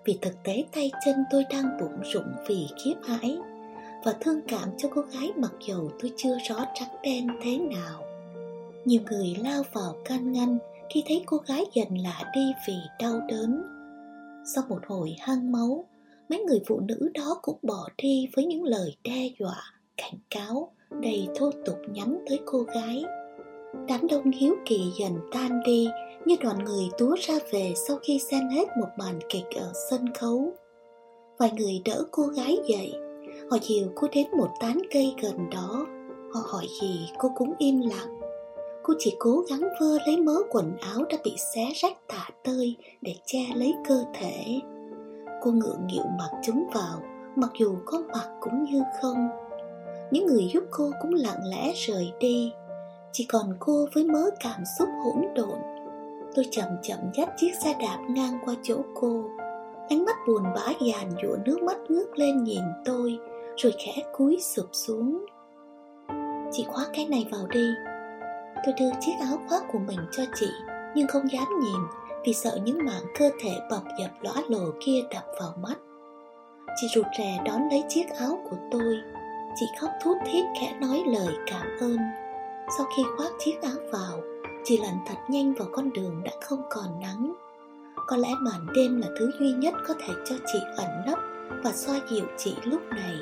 [0.05, 3.37] Vì thực tế tay chân tôi đang bụng rụng vì khiếp hãi,
[4.05, 8.01] và thương cảm cho cô gái mặc dầu tôi chưa rõ trắng đen thế nào.
[8.85, 10.57] Nhiều người lao vào can ngăn
[10.89, 13.63] khi thấy cô gái dần lạ đi vì đau đớn.
[14.55, 15.85] Sau một hồi hăng máu
[16.29, 19.63] mấy người phụ nữ đó cũng bỏ đi với những lời đe dọa,
[19.97, 23.03] cảnh cáo, đầy thô tục nhắm tới cô gái.
[23.87, 25.87] Đám đông hiếu kỳ dần tan đi,
[26.25, 30.13] như đoàn người túa ra về sau khi xem hết một màn kịch ở sân
[30.13, 30.53] khấu.
[31.37, 32.93] Vài người đỡ cô gái dậy,
[33.51, 35.85] họ dìu cô đến một tán cây gần đó.
[36.33, 38.19] Họ hỏi gì cô cũng im lặng.
[38.83, 42.75] Cô chỉ cố gắng vơ lấy mớ quần áo đã bị xé rách tả tơi
[43.01, 44.59] để che lấy cơ thể
[45.45, 47.01] cô ngượng nghịu mặc chúng vào,
[47.35, 49.29] mặc dù có mặc cũng như không.
[50.11, 52.53] Những người giúp cô cũng lặng lẽ rời đi.
[53.11, 55.59] Chỉ còn cô với mớ cảm xúc hỗn độn.
[56.35, 59.23] Tôi chậm chậm dắt chiếc xe đạp ngang qua chỗ cô.
[59.89, 63.19] Ánh mắt buồn bã dàn dụa nước mắt ngước lên nhìn tôi,
[63.57, 65.25] rồi khẽ cúi sụp xuống.
[66.51, 67.69] Chị khoác cái này vào đi.
[68.65, 70.47] Tôi đưa chiếc áo khoác của mình cho chị,
[70.95, 75.01] nhưng không dám nhìn vì sợ những mảng cơ thể bọc dập lõa lồ kia
[75.11, 75.75] đập vào mắt.
[76.81, 78.97] Chị rụt rè đón lấy chiếc áo của tôi.
[79.55, 81.97] Chị khóc thút thít khẽ nói lời cảm ơn.
[82.77, 84.19] Sau khi khoác chiếc áo vào,
[84.63, 87.33] chị lặn thật nhanh vào con đường đã không còn nắng.
[88.07, 91.19] Có lẽ màn đêm là thứ duy nhất có thể cho chị ẩn nấp
[91.63, 93.15] và xoa dịu chị lúc này.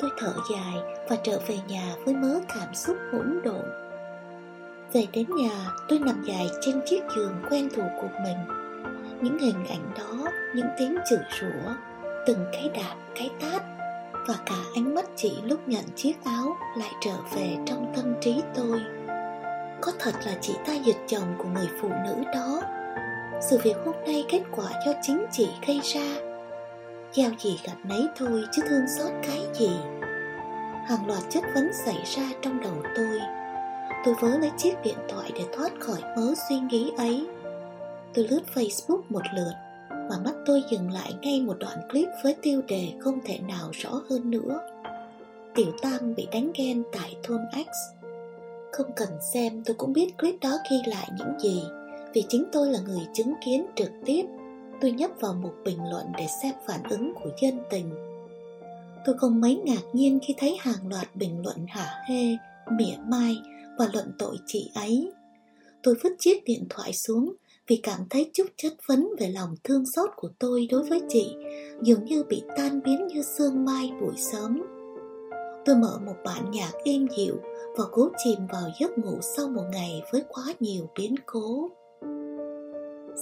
[0.00, 0.74] Tôi thở dài
[1.08, 3.89] và trở về nhà với mớ cảm xúc hỗn độn
[4.92, 5.50] về đến nhà
[5.88, 8.36] tôi nằm dài trên chiếc giường quen thuộc của mình.
[9.22, 11.74] Những hình ảnh đó, những tiếng chửi rủa
[12.26, 13.62] Từng cái đạp, cái tát
[14.28, 18.42] và cả ánh mắt chị lúc nhận chiếc áo lại trở về trong tâm trí
[18.54, 18.80] tôi.
[19.80, 22.62] Có thật là chị ta giật chồng của người phụ nữ đó.
[23.50, 26.16] Sự việc hôm nay kết quả do chính chị gây ra.
[27.12, 29.70] Giao gì gặp nấy thôi chứ thương xót cái gì.
[30.88, 33.20] Hàng loạt chất vấn xảy ra trong đầu tôi
[34.04, 37.26] tôi vớ lấy chiếc điện thoại để thoát khỏi mớ suy nghĩ ấy.
[38.14, 39.52] Tôi lướt facebook một lượt
[39.90, 43.70] và mắt tôi dừng lại ngay một đoạn clip với tiêu đề không thể nào
[43.72, 44.60] rõ hơn nữa.
[45.54, 48.00] Tiểu tam bị đánh ghen tại thôn x.
[48.72, 51.62] Không cần xem, tôi cũng biết clip đó ghi lại những gì,
[52.12, 54.26] vì chính tôi là người chứng kiến trực tiếp.
[54.80, 57.90] Tôi nhấp vào một bình luận để xem phản ứng của dân tình.
[59.04, 62.36] Tôi không mấy ngạc nhiên khi thấy hàng loạt bình luận hả hê,
[62.70, 63.36] mỉa mai
[63.80, 65.12] và luận tội chị ấy.
[65.82, 67.32] Tôi vứt chiếc điện thoại xuống
[67.66, 71.34] vì cảm thấy chút chất vấn về lòng thương xót của tôi đối với chị
[71.82, 74.62] dường như bị tan biến như sương mai buổi sớm.
[75.64, 77.34] Tôi mở một bản nhạc êm dịu
[77.76, 81.70] và cố chìm vào giấc ngủ sau một ngày với quá nhiều biến cố.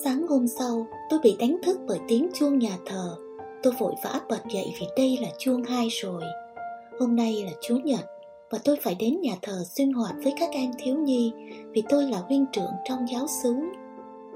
[0.05, 3.17] Sáng hôm sau, tôi bị đánh thức bởi tiếng chuông nhà thờ.
[3.63, 6.23] Tôi vội vã bật dậy vì đây là chuông hai rồi.
[7.01, 8.18] Hôm nay là chúa nhật
[8.51, 11.33] và tôi phải đến nhà thờ sinh hoạt với các em thiếu nhi,
[11.73, 13.55] vì tôi là huynh trưởng trong giáo xứ.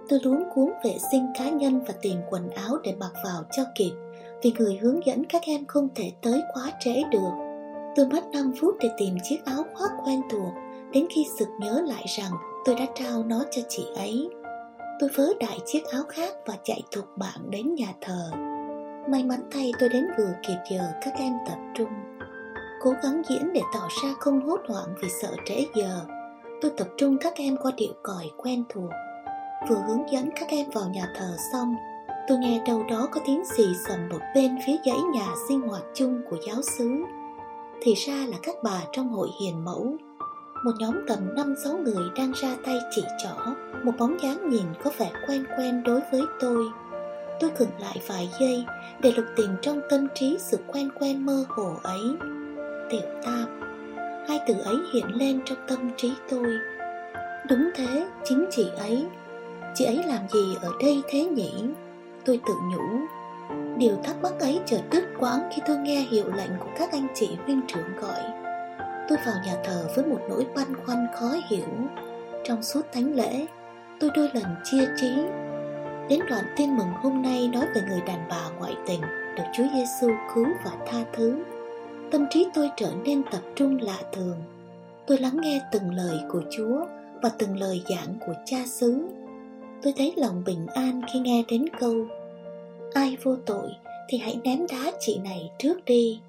[0.08, 3.62] Tôi luống cuốn vệ sinh cá nhân và tìm quần áo để mặc vào cho
[3.74, 3.92] kịp,
[4.42, 7.30] vì người hướng dẫn các em không thể tới quá trễ được.
[7.96, 10.52] Tôi mất 5 phút để tìm chiếc áo khoác quen thuộc,
[10.92, 12.32] đến khi sực nhớ lại rằng
[12.64, 14.28] tôi đã trao nó cho chị ấy.
[15.00, 18.30] Tôi vớ đại chiếc áo khác và chạy thục mạng đến nhà thờ.
[19.08, 21.88] May mắn thay tôi đến vừa kịp giờ các em tập trung
[22.82, 26.00] cố gắng diễn để tỏ ra không hốt hoảng vì sợ trễ giờ.
[26.60, 28.90] Tôi tập trung các em qua điệu còi quen thuộc.
[29.68, 31.74] Vừa hướng dẫn các em vào nhà thờ xong,
[32.28, 35.82] tôi nghe đâu đó có tiếng xì xầm một bên phía dãy nhà sinh hoạt
[35.94, 36.90] chung của giáo xứ.
[37.82, 39.96] Thì ra là các bà trong hội hiền mẫu.
[40.64, 43.52] Một nhóm tầm năm sáu người đang ra tay chỉ trỏ.
[43.84, 46.64] Một bóng dáng nhìn có vẻ quen quen đối với tôi.
[47.40, 48.64] Tôi khựng lại vài giây
[49.00, 52.00] để lục tìm trong tâm trí sự quen quen mơ hồ ấy
[52.92, 53.62] tiểu tam
[54.28, 56.46] hai từ ấy hiện lên trong tâm trí tôi.
[57.48, 59.06] Đúng thế, chính chị ấy.
[59.74, 61.52] Chị ấy làm gì ở đây thế nhỉ?
[62.24, 63.06] Tôi tự nhủ.
[63.78, 67.06] Điều thắc mắc ấy chợt đứt quãng khi tôi nghe hiệu lệnh của các anh
[67.14, 68.22] chị huynh trưởng gọi.
[69.08, 71.68] Tôi vào nhà thờ với một nỗi băn khoăn khó hiểu.
[72.44, 73.46] Trong suốt thánh lễ,
[74.00, 75.14] tôi đôi lần chia trí.
[76.08, 79.00] Đến đoạn tin mừng hôm nay nói về người đàn bà ngoại tình
[79.36, 81.42] được Chúa Giêsu cứu và tha thứ
[82.12, 84.36] tâm trí tôi trở nên tập trung lạ thường.
[85.06, 86.86] Tôi lắng nghe từng lời của Chúa
[87.22, 89.08] và từng lời giảng của cha xứ.
[89.82, 91.94] Tôi thấy lòng bình an khi nghe đến câu,
[92.94, 93.68] ai vô tội
[94.08, 96.20] thì hãy ném đá chị này trước đi.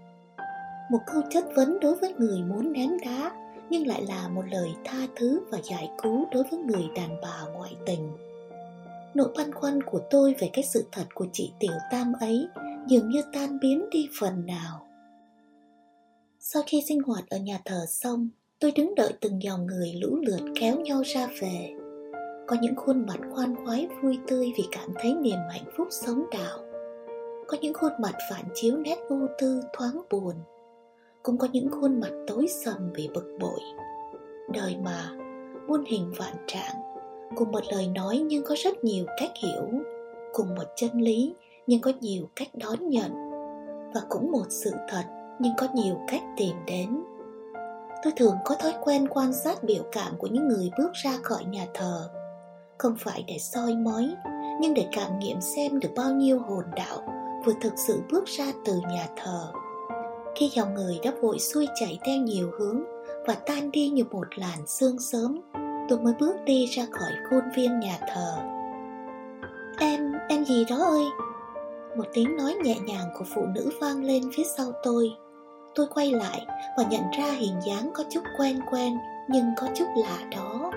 [0.91, 3.31] Một câu chất vấn đối với người muốn ném đá,
[3.69, 7.41] nhưng lại là một lời tha thứ và giải cứu đối với người đàn bà
[7.53, 8.11] ngoại tình.
[9.13, 12.47] Nỗi băn khoăn của tôi về cái sự thật của chị tiểu tam ấy
[12.87, 14.82] dường như tan biến đi phần nào
[16.45, 18.29] sau khi sinh hoạt ở nhà thờ xong,
[18.59, 21.73] tôi đứng đợi từng dòng người lũ lượt kéo nhau ra về.
[22.47, 26.23] Có những khuôn mặt khoan khoái vui tươi vì cảm thấy niềm hạnh phúc sống
[26.31, 26.59] đạo.
[27.47, 30.35] Có những khuôn mặt phản chiếu nét ưu tư, thoáng buồn.
[31.23, 33.59] Cũng có những khuôn mặt tối sầm vì bực bội.
[34.53, 35.11] Đời mà,
[35.67, 36.75] muôn hình vạn trạng,
[37.35, 39.69] cùng một lời nói nhưng có rất nhiều cách hiểu.
[40.33, 41.33] Cùng một chân lý
[41.67, 43.11] nhưng có nhiều cách đón nhận.
[43.93, 47.03] Và cũng một sự thật nhưng có nhiều cách tìm đến.
[48.03, 51.45] Tôi thường có thói quen quan sát biểu cảm của những người bước ra khỏi
[51.45, 52.09] nhà thờ.
[52.77, 54.15] Không phải để soi mói,
[54.61, 56.97] nhưng để cảm nghiệm xem được bao nhiêu hồn đạo
[57.45, 59.51] vừa thực sự bước ra từ nhà thờ.
[60.35, 62.83] Khi dòng người đã vội xuôi chảy theo nhiều hướng
[63.27, 65.41] và tan đi như một làn sương sớm,
[65.89, 68.37] tôi mới bước đi ra khỏi khuôn viên nhà thờ.
[69.79, 71.05] Em em gì đó ơi?
[71.97, 75.09] Một tiếng nói nhẹ nhàng của phụ nữ vang lên phía sau tôi
[75.75, 76.45] tôi quay lại
[76.77, 78.97] và nhận ra hình dáng có chút quen quen
[79.27, 80.71] nhưng có chút lạ đó.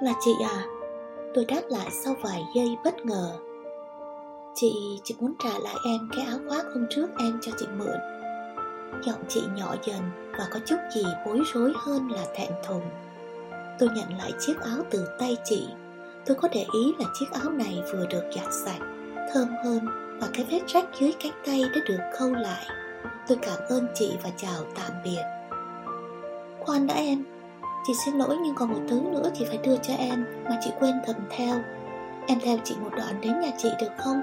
[0.00, 0.64] Là chị à?
[1.34, 3.30] Tôi đáp lại sau vài giây bất ngờ.
[4.54, 7.96] Chị chỉ muốn trả lại em cái áo khoác hôm trước em cho chị mượn.
[9.06, 10.00] Giọng chị nhỏ dần
[10.38, 12.82] và có chút gì bối rối hơn là thẹn thùng.
[13.78, 15.68] Tôi nhận lại chiếc áo từ tay chị.
[16.26, 18.86] Tôi có để ý là chiếc áo này vừa được giặt sạch,
[19.34, 19.86] thơm hơn
[20.20, 22.66] và cái vết rách dưới cánh tay đã được khâu lại
[23.30, 25.22] tôi cảm ơn chị và chào tạm biệt.
[26.60, 27.24] Khoan đã em,
[27.86, 30.70] Chị xin lỗi nhưng còn một thứ nữa chị phải đưa cho em Mà chị
[30.80, 31.56] quên cầm theo.
[32.26, 34.20] Em theo chị một đoạn đến nhà chị được không?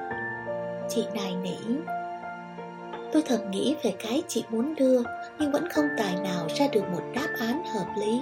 [0.90, 1.76] Chị nài nỉ.
[3.14, 5.02] Tôi thầm nghĩ về cái chị muốn đưa,
[5.40, 8.22] Nhưng vẫn không tài nào ra được một đáp án hợp lý.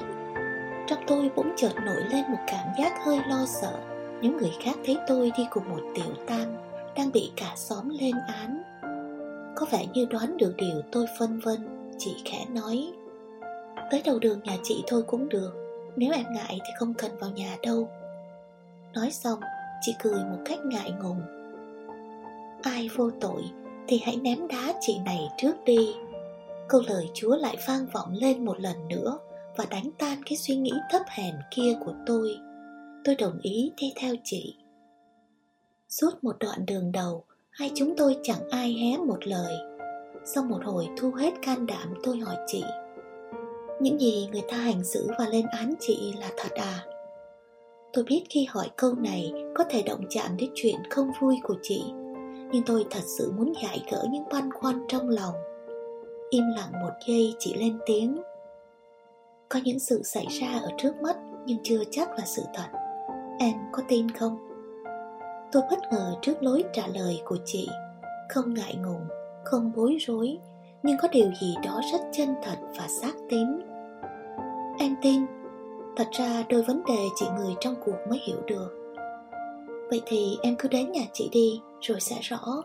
[0.87, 3.73] Trong tôi bỗng chợt nổi lên một cảm giác hơi lo sợ.
[4.21, 6.57] Những người khác thấy tôi đi cùng một tiểu tam
[6.95, 8.74] Đang bị cả xóm lên án.
[9.55, 11.57] Có vẻ như đoán được điều tôi phân vân,
[11.97, 12.91] Chị khẽ nói.
[13.91, 15.51] Tới đầu đường nhà chị thôi cũng được,
[15.95, 17.89] Nếu em ngại thì không cần vào nhà đâu.
[18.93, 19.39] Nói xong,
[19.81, 21.21] Chị cười một cách ngại ngùng.
[22.63, 23.43] Ai vô tội
[23.87, 25.95] thì hãy ném đá chị này trước đi.
[26.69, 29.19] Câu lời chúa lại vang vọng lên một lần nữa
[29.57, 32.37] và đánh tan cái suy nghĩ thấp hèn kia của tôi.
[33.03, 34.55] Tôi đồng ý đi theo chị.
[35.89, 37.23] Suốt một đoạn đường đầu
[37.55, 39.53] hai chúng tôi chẳng ai hé một lời.
[40.25, 42.63] Sau một hồi thu hết can đảm, tôi hỏi chị,
[43.81, 46.85] những gì người ta hành xử và lên án chị là thật à?
[47.93, 51.55] Tôi biết khi hỏi câu này có thể động chạm đến chuyện không vui của
[51.61, 51.83] chị,
[52.51, 55.35] nhưng tôi thật sự muốn giải gỡ những băn khoăn trong lòng.
[56.29, 58.21] Im lặng một giây, chị lên tiếng,
[59.49, 62.67] có những sự xảy ra ở trước mắt, nhưng chưa chắc là sự thật.
[63.39, 64.44] Em có tin không?
[65.55, 67.69] Tôi bất ngờ trước lối trả lời của chị.
[68.29, 69.07] Không ngại ngùng,
[69.43, 70.37] không bối rối,
[70.83, 73.47] nhưng có điều gì đó rất chân thật và xác tín.
[74.79, 75.25] Em tin,
[75.97, 78.95] thật ra đôi vấn đề chị người trong cuộc mới hiểu được.
[79.89, 82.63] Vậy thì em cứ đến nhà chị đi, rồi sẽ rõ.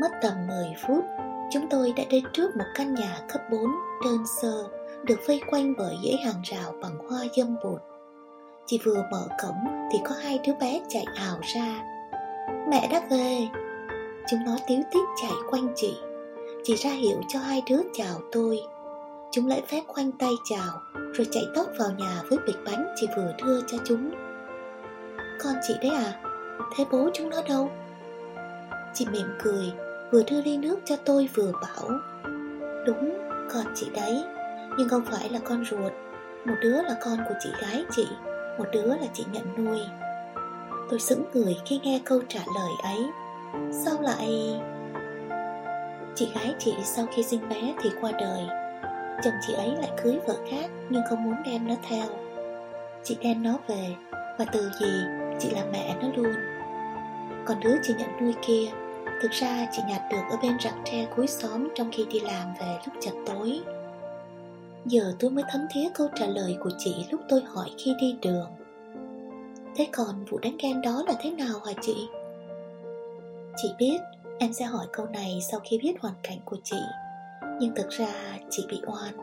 [0.00, 1.04] Mất tầm 10 phút,
[1.52, 3.60] Chúng tôi đã đến trước một căn nhà cấp 4
[4.04, 4.64] đơn sơ,
[5.04, 7.95] Được vây quanh bởi dãy hàng rào bằng hoa dâm bụt.
[8.66, 11.82] Chị vừa mở cổng thì có hai đứa bé chạy ảo ra.
[12.68, 13.48] Mẹ đã về.
[14.30, 15.96] Chúng nó tiếu tít chạy quanh chị.
[16.64, 18.60] Chị ra hiệu cho hai đứa chào tôi.
[19.32, 23.06] Chúng lễ phép khoanh tay chào, Rồi chạy tóc vào nhà với bịch bánh chị
[23.16, 24.10] vừa đưa cho chúng.
[25.44, 26.20] Con chị đấy à
[26.76, 27.70] Thế bố chúng nó đâu?
[28.94, 29.72] Chị mỉm cười,
[30.12, 31.90] Vừa đưa ly nước cho tôi vừa bảo,
[32.86, 33.18] Đúng,
[33.52, 34.24] con chị đấy,
[34.78, 35.92] Nhưng không phải là con ruột,
[36.44, 38.06] Một đứa là con của chị gái chị.
[38.58, 39.80] Một đứa là chị nhận nuôi.
[40.90, 43.00] Tôi sững người khi nghe câu trả lời ấy.
[43.84, 44.60] Sao lại?
[46.14, 48.46] Chị gái chị sau khi sinh bé thì qua đời.
[49.24, 52.06] Chồng chị ấy lại cưới vợ khác Nhưng không muốn đem nó theo.
[53.04, 53.94] Chị đem nó về
[54.38, 55.00] Và từ gì
[55.38, 56.34] chị là mẹ nó luôn.
[57.46, 58.70] Còn đứa chị nhận nuôi kia,
[59.22, 62.54] thực ra chị nhặt được ở bên rặng tre cuối xóm trong khi đi làm
[62.60, 63.60] về lúc chập tối
[64.86, 68.16] giờ tôi mới thấm thía câu trả lời của chị lúc tôi hỏi khi đi
[68.22, 68.50] đường.
[69.76, 72.08] Thế còn vụ đánh ghen đó là thế nào hả chị?
[73.56, 73.98] Chị biết,
[74.38, 76.76] em sẽ hỏi câu này sau khi biết hoàn cảnh của chị.
[77.60, 79.14] Nhưng thực ra chị bị oan.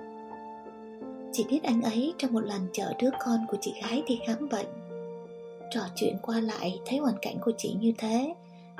[1.31, 4.49] Chị biết anh ấy trong một lần chở đứa con của chị gái đi khám
[4.49, 4.67] bệnh.
[5.71, 8.33] Trò chuyện qua lại thấy hoàn cảnh của chị như thế,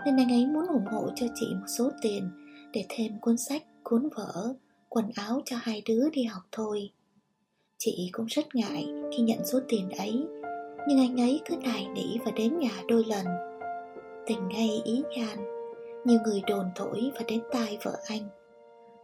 [0.05, 2.29] nên anh ấy muốn ủng hộ cho chị một số tiền
[2.73, 4.53] để thêm cuốn sách, cuốn vở
[4.93, 6.89] quần áo cho hai đứa đi học thôi.
[7.77, 10.23] Chị cũng rất ngại khi nhận số tiền ấy,
[10.87, 13.25] nhưng anh ấy cứ nài nỉ và đến nhà đôi lần.
[14.27, 15.37] Tình ngay ý gan
[16.05, 18.29] nhiều người đồn thổi và đến tai vợ anh.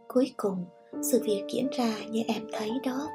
[0.08, 0.64] Cuối cùng,
[1.02, 3.08] sự việc diễn ra như em thấy đó.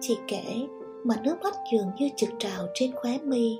[0.00, 0.66] Chị kể,
[1.04, 3.58] mà nước mắt dường như trực trào trên khóe mi.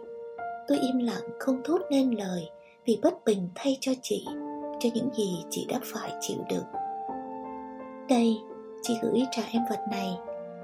[0.69, 2.49] Tôi im lặng không thốt nên lời
[2.85, 4.27] vì bất bình thay cho chị,
[4.81, 6.84] cho những gì chị đã phải chịu đựng
[8.09, 8.41] đây,
[8.83, 10.19] chị gửi trả em vật này.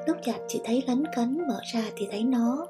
[0.07, 2.66] Lúc giặt chị thấy lấn cấn, mở ra thì thấy nó.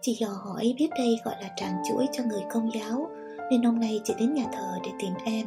[0.00, 3.10] Chị dò hỏi biết đây gọi là tràng chuỗi cho người công giáo,
[3.50, 5.46] nên hôm nay chị đến nhà thờ để tìm em,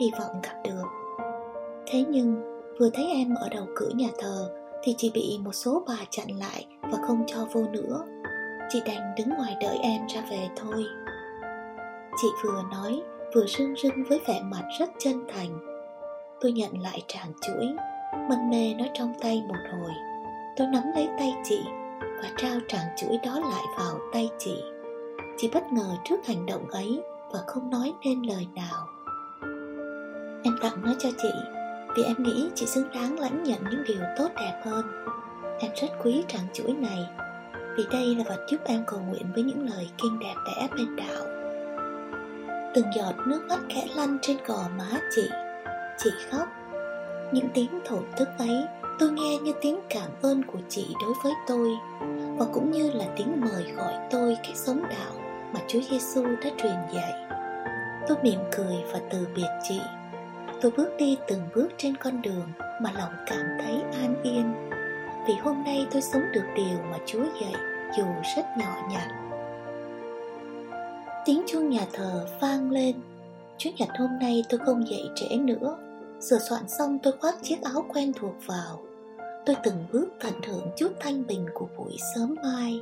[0.00, 0.84] hy vọng gặp được.
[1.86, 2.42] Thế nhưng,
[2.80, 4.50] vừa thấy em ở đầu cửa nhà thờ,
[4.82, 8.04] thì chị bị một số bà chặn lại và không cho vô nữa.
[8.70, 10.84] Chị đành đứng ngoài đợi em ra về thôi.
[12.22, 13.02] Chị vừa nói,
[13.34, 15.58] vừa rưng rưng với vẻ mặt rất chân thành.
[16.40, 17.66] Tôi nhận lại tràng chuỗi
[18.12, 19.92] mân mê nó trong tay một hồi.
[20.56, 21.62] Tôi nắm lấy tay chị
[22.22, 24.62] và trao tràng chuỗi đó lại vào tay chị.
[25.36, 27.00] Chị bất ngờ trước hành động ấy
[27.32, 28.86] và không nói nên lời nào.
[30.44, 31.30] Em tặng nó cho chị
[31.96, 34.84] vì em nghĩ chị xứng đáng lãnh nhận những điều tốt đẹp hơn.
[35.58, 37.06] Em rất quý tràng chuỗi này
[37.76, 40.96] vì đây là vật giúp em cầu nguyện với những lời kinh đẹp đẽ bên
[40.96, 41.24] đạo.
[42.74, 45.28] Từng giọt nước mắt khẽ lăn trên gò má chị.
[45.98, 46.48] Chị khóc
[47.32, 48.64] những tiếng thổn thức ấy,
[48.98, 51.68] tôi nghe như tiếng cảm ơn của chị đối với tôi,
[52.38, 55.12] và cũng như là tiếng mời gọi tôi cách sống đạo
[55.54, 57.12] mà Chúa Giêsu đã truyền dạy.
[58.08, 59.80] Tôi mỉm cười và từ biệt chị.
[60.60, 62.46] Tôi bước đi từng bước trên con đường
[62.82, 64.54] mà lòng cảm thấy an yên.
[65.26, 67.54] Vì hôm nay tôi sống được điều mà chúa dạy,
[67.98, 68.04] dù
[68.36, 69.08] rất nhỏ nhặt.
[71.24, 72.96] Tiếng chuông nhà thờ vang lên.
[73.58, 75.76] Chủ nhật hôm nay tôi không dậy trễ nữa.
[76.30, 78.82] Sửa soạn xong tôi khoác chiếc áo quen thuộc vào.
[79.46, 82.80] Tôi từng bước tận hưởng chút thanh bình của buổi sớm mai.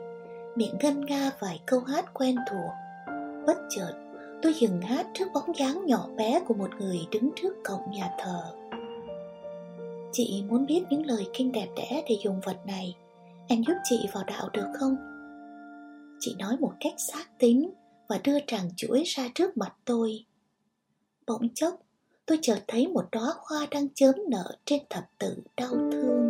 [0.57, 2.70] Miệng ngân nga vài câu hát quen thuộc.
[3.47, 3.93] Bất chợt,
[4.43, 8.11] tôi dừng hát trước bóng dáng nhỏ bé của một người đứng trước cổng nhà
[8.18, 8.43] thờ.
[10.12, 12.97] Chị muốn biết những lời kinh đẹp đẽ để dùng vật này.
[13.49, 14.97] Em giúp chị vào đạo được không?
[16.20, 17.70] Chị nói một cách xác tính
[18.09, 20.24] và đưa tràng chuỗi ra trước mặt tôi.
[21.26, 21.74] Bỗng chốc
[22.31, 26.30] tôi chợt thấy một đóa hoa đang chớm nở trên thập tự đau thương.